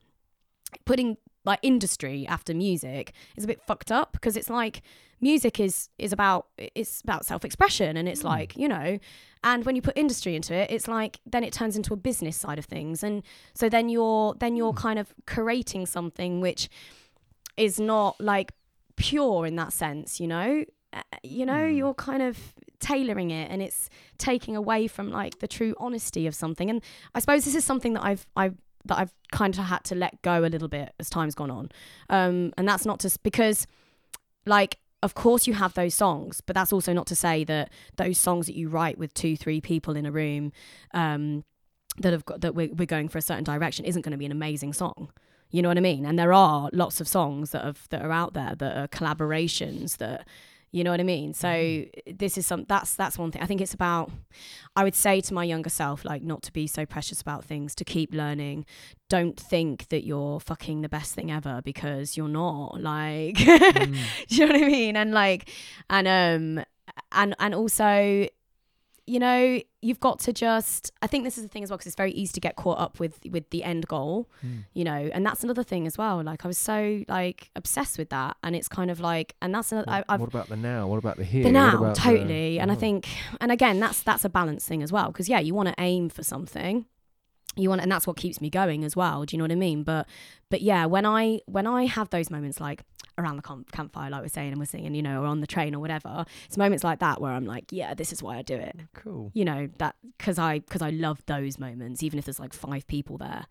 putting 0.85 1.17
like 1.45 1.59
industry 1.61 2.25
after 2.27 2.53
music 2.53 3.13
is 3.35 3.43
a 3.43 3.47
bit 3.47 3.61
fucked 3.61 3.91
up 3.91 4.11
because 4.13 4.35
it's 4.35 4.49
like 4.49 4.81
music 5.21 5.59
is 5.59 5.89
is 5.97 6.11
about 6.11 6.47
it's 6.57 7.01
about 7.01 7.25
self-expression 7.25 7.97
and 7.97 8.09
it's 8.09 8.21
hmm. 8.21 8.27
like 8.27 8.55
you 8.55 8.67
know 8.67 8.99
and 9.43 9.65
when 9.65 9.75
you 9.75 9.81
put 9.81 9.97
industry 9.97 10.35
into 10.35 10.53
it 10.53 10.69
it's 10.71 10.88
like 10.88 11.19
then 11.25 11.43
it 11.43 11.53
turns 11.53 11.75
into 11.75 11.93
a 11.93 11.97
business 11.97 12.35
side 12.35 12.59
of 12.59 12.65
things. 12.65 13.03
And 13.03 13.23
so 13.53 13.69
then 13.69 13.89
you're 13.89 14.33
then 14.39 14.55
you're 14.55 14.71
hmm. 14.71 14.77
kind 14.88 14.99
of 14.99 15.13
creating 15.25 15.85
something 15.85 16.41
which 16.41 16.69
is 17.57 17.79
not 17.79 18.19
like 18.19 18.51
pure 18.95 19.45
in 19.45 19.55
that 19.55 19.71
sense 19.73 20.19
you 20.19 20.27
know? 20.27 20.65
Uh, 20.93 21.01
you 21.23 21.45
know 21.45 21.67
hmm. 21.67 21.75
you're 21.75 21.93
kind 21.93 22.21
of 22.21 22.53
tailoring 22.79 23.31
it 23.31 23.49
and 23.49 23.61
it's 23.61 23.89
taking 24.17 24.55
away 24.55 24.88
from 24.88 25.09
like 25.11 25.39
the 25.39 25.47
true 25.47 25.73
honesty 25.79 26.27
of 26.27 26.35
something. 26.35 26.69
And 26.69 26.81
i 27.13 27.19
suppose 27.19 27.45
this 27.45 27.55
is 27.55 27.63
something 27.63 27.93
that 27.93 28.03
i've 28.03 28.25
i've 28.35 28.57
that 28.86 28.98
i've 28.98 29.13
kind 29.32 29.58
of 29.58 29.65
had 29.65 29.84
to 29.84 29.95
let 29.95 30.21
go 30.21 30.43
a 30.45 30.48
little 30.48 30.67
bit 30.67 30.93
as 31.00 31.10
time's 31.10 31.36
gone 31.36 31.52
on. 31.52 31.69
Um 32.10 32.54
and 32.58 32.67
that's 32.67 32.86
not 32.86 33.00
just 33.00 33.21
because 33.24 33.67
like 34.45 34.80
of 35.04 35.13
course 35.13 35.45
you 35.48 35.54
have 35.54 35.74
those 35.74 35.93
songs 35.93 36.41
but 36.41 36.56
that's 36.56 36.71
also 36.71 36.93
not 36.93 37.08
to 37.08 37.15
say 37.15 37.43
that 37.43 37.69
those 37.98 38.17
songs 38.17 38.45
that 38.45 38.56
you 38.56 38.69
write 38.69 38.98
with 38.98 39.13
two 39.13 39.36
three 39.36 39.60
people 39.60 39.95
in 39.95 40.06
a 40.06 40.12
room 40.12 40.52
um 40.93 41.43
that 41.98 42.13
have 42.13 42.26
got 42.26 42.41
that 42.41 42.56
we're, 42.56 42.74
we're 42.74 42.86
going 42.86 43.10
for 43.10 43.17
a 43.17 43.21
certain 43.21 43.43
direction 43.43 43.86
isn't 43.86 44.02
going 44.02 44.12
to 44.12 44.17
be 44.17 44.26
an 44.26 44.32
amazing 44.32 44.74
song. 44.74 45.12
You 45.52 45.62
know 45.62 45.69
what 45.69 45.78
i 45.78 45.82
mean? 45.82 46.06
And 46.06 46.19
there 46.19 46.34
are 46.34 46.69
lots 46.74 47.00
of 47.00 47.08
songs 47.08 47.52
that 47.52 47.63
have 47.63 47.88
that 47.89 48.02
are 48.02 48.12
out 48.12 48.34
there 48.34 48.56
that 48.56 48.78
are 48.78 48.88
collaborations 48.88 49.98
that 49.98 50.28
you 50.75 50.83
know 50.83 50.91
what 50.91 50.99
i 50.99 51.03
mean? 51.03 51.33
So 51.33 51.85
this 52.05 52.38
is 52.38 52.45
some 52.45 52.65
that's 52.67 52.95
that's 52.95 53.17
one 53.17 53.31
thing. 53.31 53.41
I 53.41 53.45
think 53.45 53.61
it's 53.61 53.73
about 53.73 54.11
i 54.75 54.83
would 54.83 54.93
say 54.93 55.21
to 55.21 55.33
my 55.33 55.45
younger 55.45 55.69
self 55.69 56.03
like 56.03 56.21
not 56.21 56.41
to 56.43 56.51
be 56.51 56.67
so 56.67 56.85
precious 56.85 57.21
about 57.21 57.45
things 57.45 57.73
to 57.75 57.85
keep 57.85 58.13
learning. 58.13 58.65
Don't 59.07 59.39
think 59.39 59.88
that 59.88 60.03
you're 60.03 60.41
fucking 60.41 60.81
the 60.81 60.89
best 60.89 61.15
thing 61.15 61.31
ever 61.31 61.61
because 61.63 62.17
you're 62.17 62.27
not 62.27 62.81
like 62.81 63.38
do 63.38 63.45
you 64.27 64.45
know 64.45 64.53
what 64.53 64.63
i 64.63 64.67
mean? 64.67 64.97
And 64.97 65.13
like 65.13 65.49
and 65.89 66.07
um 66.07 66.65
and 67.13 67.35
and 67.39 67.55
also 67.55 68.27
you 69.08 69.20
know 69.20 69.60
you've 69.84 70.00
got 70.00 70.20
to 70.20 70.34
just 70.34 70.91
i 71.04 71.08
think 71.08 71.24
this 71.24 71.38
is 71.38 71.44
the 71.44 71.48
thing 71.50 71.62
as 71.63 71.70
well 71.70 71.78
because 71.78 71.86
it's 71.88 71.96
very 71.96 72.12
easy 72.13 72.34
to 72.34 72.39
get 72.39 72.56
caught 72.56 72.80
up 72.80 73.00
with 73.00 73.20
with 73.30 73.48
the 73.52 73.63
end 73.63 73.88
goal 73.88 74.28
hmm. 74.41 74.60
you 74.74 74.84
know 74.84 75.10
and 75.13 75.24
that's 75.24 75.44
another 75.44 75.62
thing 75.63 75.86
as 75.86 75.96
well 75.96 76.24
like 76.24 76.44
i 76.44 76.48
was 76.48 76.58
so 76.58 77.04
like 77.08 77.52
obsessed 77.56 77.98
with 78.00 78.10
that 78.10 78.36
and 78.44 78.56
it's 78.56 78.68
kind 78.68 78.89
of 78.89 79.00
like 79.00 79.36
and 79.44 79.54
that's 79.54 79.72
another 79.72 79.88
I, 79.89 79.98
What, 80.00 80.06
i've 80.10 80.20
what 80.22 80.30
about 80.30 80.50
the 80.50 80.56
now? 80.56 80.88
What 80.88 80.98
about 80.98 81.18
the 81.18 81.24
here? 81.24 81.44
the 81.44 81.52
now 81.52 81.78
about 81.78 81.96
the- 81.96 82.02
totally 82.02 82.60
and 82.60 82.72
i 82.72 82.74
Oh. 82.76 82.78
think 82.78 83.08
and 83.39 83.52
again 83.52 83.80
that's 83.80 84.02
that's 84.02 84.26
a 84.26 84.30
balance 84.30 84.65
thing 84.68 84.82
as 84.82 84.91
well 84.91 85.08
because 85.08 85.30
yeah 85.30 85.39
you 85.39 85.54
want 85.54 85.70
to 85.70 85.76
aim 85.78 86.10
for 86.10 86.24
something 86.24 86.86
you 87.56 87.70
want 87.70 87.82
and 87.82 87.91
that's 87.91 88.06
what 88.08 88.18
keeps 88.18 88.41
me 88.41 88.50
going 88.50 88.84
as 88.84 88.96
well 88.96 89.24
do 89.24 89.36
you 89.36 89.38
know 89.38 89.44
what 89.44 89.52
i 89.52 89.56
mean 89.56 89.84
but 89.84 90.08
but 90.50 90.62
yeah 90.62 90.86
when 90.86 91.06
i 91.06 91.39
when 91.46 91.68
i 91.68 91.86
have 91.86 92.10
those 92.10 92.30
moments 92.32 92.60
like 92.60 92.84
around 93.17 93.38
the 93.38 93.41
camp- 93.41 93.71
campfire 93.71 94.10
like 94.10 94.21
we're 94.21 94.28
saying 94.28 94.51
and 94.51 94.60
we're 94.60 94.65
singing 94.65 94.93
you 94.93 95.01
know 95.01 95.21
or 95.23 95.25
on 95.25 95.39
the 95.41 95.47
train 95.47 95.73
or 95.73 95.80
whatever. 95.80 96.25
It's 96.47 96.58
moments 96.58 96.84
like 96.84 96.99
that 96.99 97.21
where 97.21 97.32
i'm 97.32 97.45
like 97.45 97.65
yeah 97.71 97.93
this 97.93 98.12
is 98.12 98.21
why 98.21 98.38
i 98.38 98.41
do 98.41 98.56
it. 98.56 98.75
Cool. 98.93 99.32
you 99.34 99.45
know 99.45 99.69
that 99.78 99.95
because 100.17 100.38
i 100.38 100.60
because 100.60 100.82
i 100.82 100.89
love 100.89 101.21
those 101.25 101.58
moments 101.58 102.04
even 102.04 102.19
if 102.19 102.25
there's 102.25 102.39
like 102.39 102.54
five 102.54 102.86
people 102.88 103.17
there. 103.17 103.45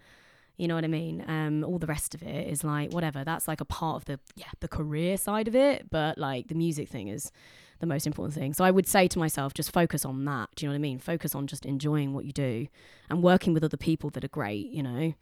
You 0.56 0.68
know 0.68 0.74
what 0.76 0.84
i 0.84 0.88
mean? 0.88 1.24
Um 1.26 1.64
all 1.64 1.78
the 1.78 1.86
rest 1.86 2.14
of 2.14 2.22
it 2.22 2.46
is 2.48 2.62
like 2.62 2.92
whatever 2.92 3.24
that's 3.24 3.48
like 3.48 3.60
a 3.60 3.64
part 3.64 3.96
of 3.96 4.04
the 4.04 4.20
yeah 4.36 4.50
the 4.60 4.68
career 4.68 5.16
side 5.16 5.48
of 5.48 5.56
it 5.56 5.90
but 5.90 6.18
like 6.18 6.48
the 6.48 6.54
music 6.54 6.88
thing 6.88 7.08
is 7.08 7.32
the 7.80 7.86
most 7.86 8.06
important 8.06 8.34
thing. 8.34 8.54
So 8.54 8.64
i 8.64 8.70
would 8.70 8.86
say 8.86 9.08
to 9.08 9.18
myself 9.18 9.52
just 9.54 9.72
focus 9.72 10.04
on 10.04 10.24
that 10.26 10.50
do 10.54 10.64
you 10.64 10.68
know 10.68 10.74
what 10.74 10.78
i 10.78 10.80
mean? 10.80 10.98
Focus 10.98 11.34
on 11.34 11.46
just 11.46 11.64
enjoying 11.66 12.12
what 12.12 12.24
you 12.24 12.32
do 12.32 12.68
and 13.10 13.22
working 13.22 13.52
with 13.54 13.64
other 13.64 13.76
people 13.76 14.10
that 14.10 14.24
are 14.24 14.28
great 14.28 14.66
you 14.70 14.82
know? 14.82 15.14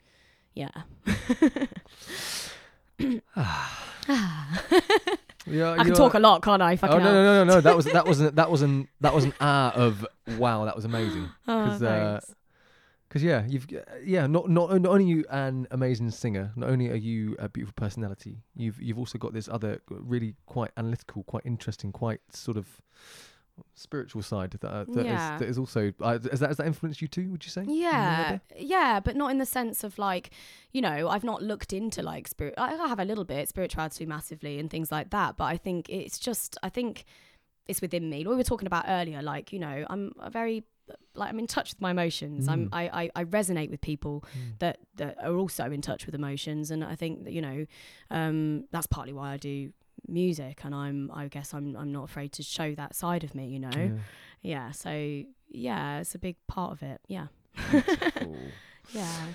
Yeah 0.54 0.82
Yeah, 5.46 5.72
i 5.78 5.84
can 5.84 5.94
talk 5.94 6.14
a 6.14 6.18
lot 6.18 6.42
can't 6.42 6.62
i 6.62 6.78
Oh 6.82 6.98
no, 6.98 6.98
no 6.98 7.12
no 7.12 7.44
no 7.44 7.54
no! 7.54 7.60
That 7.60 7.76
was 7.76 7.86
that 7.86 8.06
wasn't 8.12 8.36
that 8.36 8.50
wasn't 8.50 8.88
that 9.00 9.14
was 9.14 9.24
an 9.24 9.34
hour 9.40 9.72
of 9.72 10.06
wow. 10.38 10.64
That 10.64 10.76
was 10.76 10.84
amazing. 10.84 11.28
Oh, 11.48 11.64
Because 11.64 11.82
uh. 11.82 12.20
Because 13.08 13.24
yeah, 13.24 13.44
you've 13.46 13.66
uh, 13.70 13.80
yeah, 14.02 14.26
not 14.26 14.48
not 14.48 14.80
not 14.80 14.90
only 14.92 15.04
are 15.04 15.16
you 15.16 15.24
an 15.28 15.66
amazing 15.70 16.10
singer, 16.10 16.50
not 16.56 16.70
only 16.70 16.88
are 16.88 16.94
you 16.96 17.36
a 17.38 17.46
beautiful 17.46 17.74
personality, 17.76 18.38
you've 18.54 18.80
you've 18.80 18.98
also 18.98 19.18
got 19.18 19.34
this 19.34 19.48
other 19.50 19.82
really 19.90 20.34
quite 20.46 20.70
analytical, 20.78 21.22
quite 21.24 21.44
interesting, 21.44 21.92
quite 21.92 22.20
sort 22.30 22.56
of 22.56 22.80
spiritual 23.74 24.22
side 24.22 24.50
that 24.52 24.64
uh, 24.64 24.84
that, 24.88 25.00
is, 25.00 25.04
Yeah. 25.06 25.38
that 25.38 25.48
is 25.48 25.58
also 25.58 25.92
uh, 26.00 26.12
has 26.12 26.40
that 26.40 26.48
has 26.48 26.56
that 26.58 26.66
influenced 26.66 27.00
you 27.02 27.08
too? 27.08 27.30
Would 27.30 27.44
you 27.44 27.50
say? 27.50 27.64
Yeah, 27.66 28.38
yeah, 28.56 29.00
but 29.00 29.16
not 29.16 29.30
in 29.30 29.38
the 29.38 29.46
sense 29.46 29.84
of 29.84 29.98
like, 29.98 30.30
you 30.72 30.80
know, 30.80 31.08
I've 31.08 31.24
not 31.24 31.42
looked 31.42 31.72
into 31.72 32.02
like 32.02 32.28
spirit. 32.28 32.54
I 32.58 32.74
have 32.88 32.98
a 33.00 33.04
little 33.04 33.24
bit 33.24 33.48
spirituality 33.48 34.06
massively 34.06 34.58
and 34.58 34.70
things 34.70 34.90
like 34.92 35.10
that, 35.10 35.36
but 35.36 35.44
I 35.44 35.56
think 35.56 35.88
it's 35.88 36.18
just, 36.18 36.58
I 36.62 36.68
think 36.68 37.04
it's 37.66 37.80
within 37.80 38.10
me. 38.10 38.24
What 38.24 38.32
we 38.32 38.36
were 38.38 38.42
talking 38.44 38.66
about 38.66 38.84
earlier, 38.88 39.22
like, 39.22 39.52
you 39.52 39.58
know, 39.58 39.86
I'm 39.88 40.12
a 40.20 40.30
very 40.30 40.64
like 41.14 41.28
I'm 41.30 41.38
in 41.38 41.46
touch 41.46 41.70
with 41.70 41.80
my 41.80 41.92
emotions. 41.92 42.48
I'm 42.48 42.66
Mm. 42.66 42.68
I, 42.72 43.02
I 43.04 43.10
I 43.20 43.24
resonate 43.24 43.70
with 43.70 43.80
people 43.80 44.24
that 44.58 44.78
that 44.96 45.16
are 45.24 45.36
also 45.36 45.70
in 45.70 45.80
touch 45.80 46.06
with 46.06 46.14
emotions, 46.14 46.70
and 46.72 46.82
I 46.84 46.96
think 46.96 47.24
that 47.24 47.32
you 47.32 47.40
know, 47.40 47.66
um, 48.10 48.64
that's 48.72 48.88
partly 48.88 49.12
why 49.12 49.32
I 49.32 49.36
do 49.36 49.72
music, 50.08 50.60
and 50.64 50.74
I'm 50.74 51.10
I 51.12 51.28
guess 51.28 51.54
I'm 51.54 51.76
I'm 51.76 51.92
not 51.92 52.04
afraid 52.04 52.32
to 52.34 52.42
show 52.42 52.74
that 52.74 52.94
side 52.94 53.24
of 53.24 53.34
me. 53.34 53.46
You 53.48 53.60
know, 53.60 53.70
Yeah. 53.74 53.90
yeah. 54.42 54.70
So 54.72 55.22
yeah, 55.50 56.00
it's 56.00 56.14
a 56.14 56.18
big 56.18 56.36
part 56.46 56.72
of 56.72 56.82
it. 56.82 57.00
Yeah. 57.08 57.26
Yeah. 58.92 59.26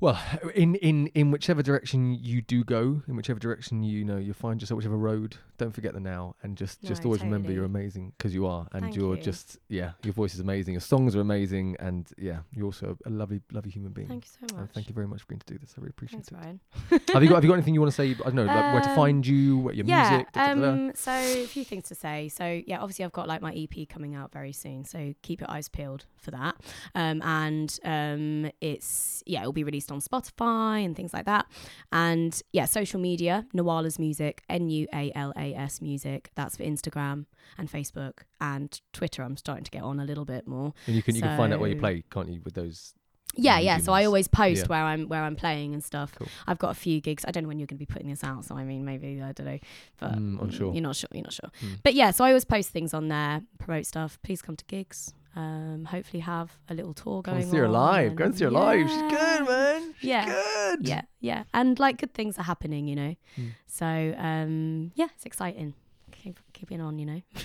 Well, 0.00 0.20
in, 0.54 0.76
in, 0.76 1.08
in 1.08 1.32
whichever 1.32 1.60
direction 1.60 2.14
you 2.14 2.40
do 2.40 2.62
go, 2.62 3.02
in 3.08 3.16
whichever 3.16 3.40
direction 3.40 3.82
you 3.82 4.04
know 4.04 4.16
you 4.16 4.32
find 4.32 4.60
yourself, 4.60 4.76
whichever 4.76 4.96
road, 4.96 5.36
don't 5.56 5.72
forget 5.74 5.92
the 5.92 5.98
now, 5.98 6.36
and 6.44 6.56
just 6.56 6.80
just 6.84 7.02
No, 7.02 7.06
always 7.08 7.22
remember 7.22 7.50
you're 7.50 7.64
amazing 7.64 8.12
because 8.16 8.32
you 8.32 8.46
are, 8.46 8.68
and 8.72 8.82
Thank 8.84 8.94
you're 8.96 9.16
you. 9.16 9.22
just 9.22 9.58
yeah, 9.68 9.92
your 10.04 10.12
voice 10.12 10.34
is 10.34 10.40
amazing, 10.40 10.74
your 10.74 10.80
songs 10.82 11.16
are 11.16 11.20
amazing, 11.20 11.76
and 11.80 12.06
yeah, 12.16 12.38
you're 12.52 12.66
also 12.66 12.96
a 13.06 13.10
lovely, 13.10 13.40
lovely 13.50 13.72
human 13.72 13.90
being. 13.90 14.06
Thank 14.06 14.26
you 14.26 14.30
so 14.30 14.54
And 14.54 14.60
much. 14.66 14.70
thank 14.72 14.88
you 14.88 14.94
very 14.94 15.08
much 15.08 15.20
for 15.22 15.24
agreeing 15.24 15.40
to 15.40 15.52
do 15.54 15.58
this. 15.58 15.74
I 15.76 15.80
really 15.80 15.90
appreciate 15.90 16.24
Thanks, 16.26 16.30
it. 16.30 16.34
Ryan. 16.36 16.60
have 17.12 17.22
you 17.24 17.28
got 17.28 17.34
Have 17.34 17.44
you 17.44 17.48
got 17.50 17.54
anything 17.54 17.74
you 17.74 17.80
want 17.80 17.92
to 17.92 17.96
say? 17.96 18.10
I 18.12 18.14
don't 18.30 18.36
know, 18.36 18.44
like 18.44 18.72
where 18.74 18.82
to 18.82 18.90
Um, 18.90 18.94
find 18.96 19.26
you, 19.26 19.58
what 19.58 19.74
your 19.74 19.84
yeah. 19.84 20.10
music. 20.10 20.32
da- 20.32 20.46
da- 20.46 20.54
da- 20.54 20.60
da? 20.60 20.68
um. 20.70 20.92
So 20.94 21.10
a 21.12 21.46
few 21.46 21.64
things 21.64 21.84
to 21.88 21.96
say. 21.96 22.28
So 22.28 22.62
yeah, 22.68 22.78
obviously 22.78 23.04
I've 23.04 23.10
got 23.12 23.26
like 23.26 23.42
my 23.42 23.52
EP 23.52 23.88
coming 23.88 24.14
out 24.14 24.30
very 24.32 24.52
soon. 24.52 24.84
So 24.84 25.12
keep 25.22 25.40
your 25.40 25.50
eyes 25.50 25.68
peeled 25.68 26.04
for 26.18 26.30
that. 26.30 26.54
Um. 26.94 27.20
And 27.22 27.76
um. 27.84 28.50
It's 28.60 29.24
yeah. 29.26 29.40
It'll 29.40 29.52
be 29.52 29.64
released 29.64 29.87
on 29.90 30.00
Spotify 30.00 30.84
and 30.84 30.94
things 30.96 31.12
like 31.12 31.26
that. 31.26 31.46
And 31.92 32.40
yeah, 32.52 32.64
social 32.66 33.00
media. 33.00 33.46
Nuala's 33.54 33.98
music. 33.98 34.42
N 34.48 34.68
U 34.70 34.86
A 34.92 35.12
L 35.14 35.32
A 35.36 35.54
S 35.54 35.80
music. 35.80 36.30
That's 36.34 36.56
for 36.56 36.62
Instagram 36.64 37.26
and 37.56 37.70
Facebook 37.70 38.20
and 38.40 38.80
Twitter. 38.92 39.22
I'm 39.22 39.36
starting 39.36 39.64
to 39.64 39.70
get 39.70 39.82
on 39.82 40.00
a 40.00 40.04
little 40.04 40.24
bit 40.24 40.46
more. 40.46 40.74
and 40.86 40.96
you 40.96 41.02
can 41.02 41.14
you 41.14 41.22
can 41.22 41.36
find 41.36 41.52
out 41.52 41.60
where 41.60 41.70
you 41.70 41.76
play, 41.76 42.04
can't 42.10 42.28
you? 42.28 42.40
With 42.44 42.54
those. 42.54 42.94
Yeah, 43.34 43.58
yeah. 43.60 43.78
So 43.78 43.92
I 43.92 44.04
always 44.04 44.26
post 44.26 44.62
Yeah. 44.62 44.66
where 44.68 44.82
I'm 44.82 45.06
where 45.06 45.22
I'm 45.22 45.36
playing 45.36 45.72
and 45.74 45.84
stuff. 45.84 46.12
Cool. 46.16 46.26
I've 46.46 46.58
got 46.58 46.70
a 46.70 46.74
few 46.74 47.00
gigs. 47.00 47.24
I 47.26 47.30
don't 47.30 47.44
know 47.44 47.48
when 47.48 47.58
you're 47.58 47.66
going 47.66 47.78
to 47.78 47.86
be 47.86 47.92
putting 47.92 48.08
this 48.08 48.24
out, 48.24 48.44
so 48.46 48.56
I 48.56 48.64
mean 48.64 48.84
maybe 48.84 49.20
I 49.22 49.32
don't 49.32 49.46
know, 49.46 49.58
but 50.00 50.14
Mm, 50.14 50.42
unsure. 50.42 50.72
You're 50.72 50.82
not 50.82 50.96
sure. 50.96 51.08
You're 51.12 51.22
not 51.22 51.32
sure. 51.34 51.50
Mm. 51.62 51.78
But 51.84 51.94
yeah, 51.94 52.10
so 52.10 52.24
I 52.24 52.28
always 52.30 52.44
post 52.46 52.70
things 52.70 52.94
on 52.94 53.08
there, 53.08 53.42
promote 53.58 53.86
stuff. 53.86 54.18
Please 54.24 54.42
come 54.42 54.56
to 54.56 54.64
gigs. 54.64 55.12
Um, 55.36 55.84
hopefully 55.84 56.20
have 56.20 56.50
a 56.68 56.74
little 56.74 56.94
tour 56.94 57.22
Go 57.22 57.30
going. 57.32 57.42
and 57.42 57.50
see 57.50 57.58
her 57.58 57.66
on 57.66 57.72
live. 57.72 58.16
Go 58.16 58.24
and 58.24 58.36
see 58.36 58.44
her 58.44 58.50
live. 58.50 58.88
She's 58.88 59.00
good, 59.02 59.46
man. 59.46 59.94
She's 60.00 60.08
Yeah. 60.08 60.24
good. 60.26 60.88
Yeah, 60.88 61.02
yeah, 61.20 61.44
and 61.54 61.78
like 61.78 61.98
good 61.98 62.12
things 62.14 62.38
are 62.38 62.42
happening, 62.42 62.88
you 62.88 62.96
know. 62.96 63.14
Mm. 63.36 63.50
So 63.66 63.86
um, 64.18 64.90
yeah, 64.96 65.06
it's 65.14 65.26
exciting. 65.26 65.74
Keep 66.10 66.40
keeping 66.52 66.80
on, 66.80 66.98
you 66.98 67.06
know. 67.06 67.22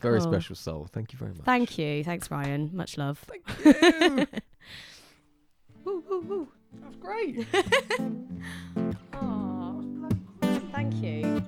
Very 0.00 0.20
Cool. 0.20 0.30
special 0.32 0.56
soul. 0.56 0.88
Thank 0.92 1.12
you 1.12 1.18
very 1.18 1.32
much. 1.32 1.44
Thank 1.44 1.78
you. 1.78 2.02
Thanks, 2.04 2.30
Ryan. 2.30 2.70
Much 2.74 2.98
love. 2.98 3.24
Thank 3.28 3.44
you. 3.64 4.26
woo, 5.84 6.02
woo, 6.08 6.20
woo. 6.20 6.48
That's 6.82 6.96
great. 6.96 7.46
Oh, 9.14 9.82
thank 10.72 10.94
you. 11.02 11.42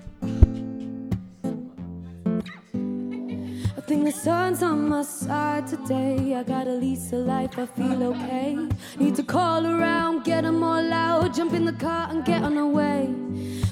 Think 3.89 4.05
the 4.05 4.13
sun's 4.13 4.63
on 4.63 4.87
my 4.91 5.01
side 5.01 5.67
today. 5.67 6.35
I 6.35 6.43
got 6.43 6.67
a 6.67 6.73
lease 6.73 7.11
of 7.15 7.21
life, 7.21 7.59
I 7.59 7.65
feel 7.65 8.03
okay. 8.13 8.55
Need 8.99 9.17
to 9.17 9.23
call 9.23 9.67
around, 9.67 10.25
get 10.25 10.45
'em 10.45 10.63
all 10.63 10.93
out, 10.93 11.35
jump 11.35 11.55
in 11.55 11.65
the 11.65 11.73
car 11.73 12.07
and 12.11 12.23
get 12.23 12.43
on 12.43 12.57
the 12.57 12.67
way. 12.67 13.09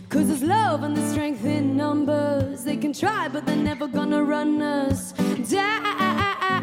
Cause 0.09 0.29
there's 0.29 0.43
love 0.43 0.85
and 0.85 0.97
there's 0.97 1.11
strength 1.11 1.45
in 1.45 1.77
numbers. 1.77 2.65
They 2.65 2.79
can 2.79 2.95
try, 2.95 3.29
but 3.29 3.45
they're 3.45 3.65
never 3.73 3.87
gonna 3.87 4.23
run 4.25 4.63
us 4.63 5.13
down. 5.51 6.57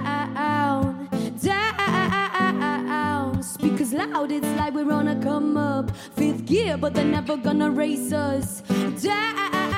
Down. 1.50 3.44
Speakers 3.44 3.94
loud, 3.94 4.32
it's 4.32 4.52
like 4.60 4.74
we're 4.74 4.92
on 4.92 5.08
a 5.10 5.16
come 5.28 5.58
up. 5.58 5.92
Fifth 6.16 6.46
gear, 6.46 6.76
but 6.76 6.96
they're 6.96 7.14
never 7.20 7.38
gonna 7.38 7.70
race 7.70 8.12
us 8.12 8.64
down. 9.04 9.73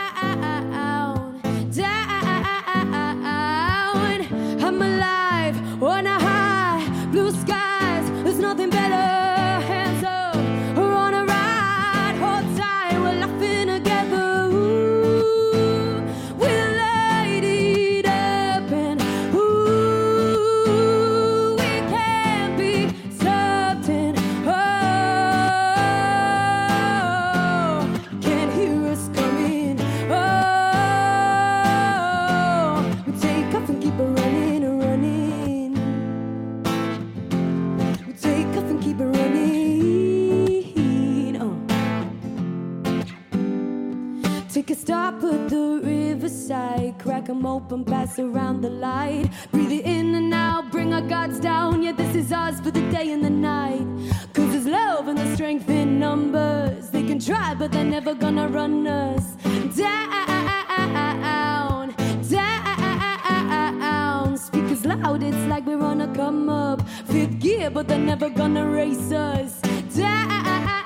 Take 44.66 44.78
a 44.78 44.82
stop 44.82 45.24
at 45.24 45.50
the 45.50 45.80
riverside, 45.84 46.96
crack 46.98 47.30
'em 47.30 47.46
open, 47.46 47.86
pass 47.86 48.18
around 48.18 48.62
the 48.62 48.70
light. 48.72 49.30
Breathe 49.52 49.74
it 49.74 49.86
in 49.86 50.16
and 50.16 50.34
out, 50.34 50.72
bring 50.72 50.92
our 50.92 51.04
guards 51.04 51.40
down. 51.40 51.84
Yeah, 51.84 51.92
this 51.92 52.16
is 52.16 52.32
ours 52.32 52.60
for 52.62 52.72
the 52.72 52.82
day 52.90 53.12
and 53.12 53.24
the 53.24 53.30
night. 53.30 53.86
Cause 54.34 54.50
there's 54.54 54.66
love 54.66 55.08
and 55.08 55.20
the 55.20 55.36
strength 55.36 55.70
in 55.70 56.00
numbers. 56.00 56.90
They 56.90 57.04
can 57.04 57.20
try, 57.20 57.54
but 57.54 57.72
they're 57.72 57.92
never 57.98 58.16
gonna 58.16 58.48
run 58.48 58.88
us 58.88 59.36
down. 59.78 61.94
Down. 62.28 64.36
Speakers 64.36 64.84
loud, 64.84 65.22
it's 65.22 65.46
like 65.48 65.68
we're 65.68 65.84
on 65.84 66.02
a 66.02 66.08
come 66.16 66.50
up. 66.50 66.82
Fifth 67.06 67.40
gear, 67.40 67.70
but 67.70 67.88
they're 67.88 68.08
never 68.14 68.32
gonna 68.32 68.68
race 68.68 69.12
us 69.12 69.62
down. 69.96 70.85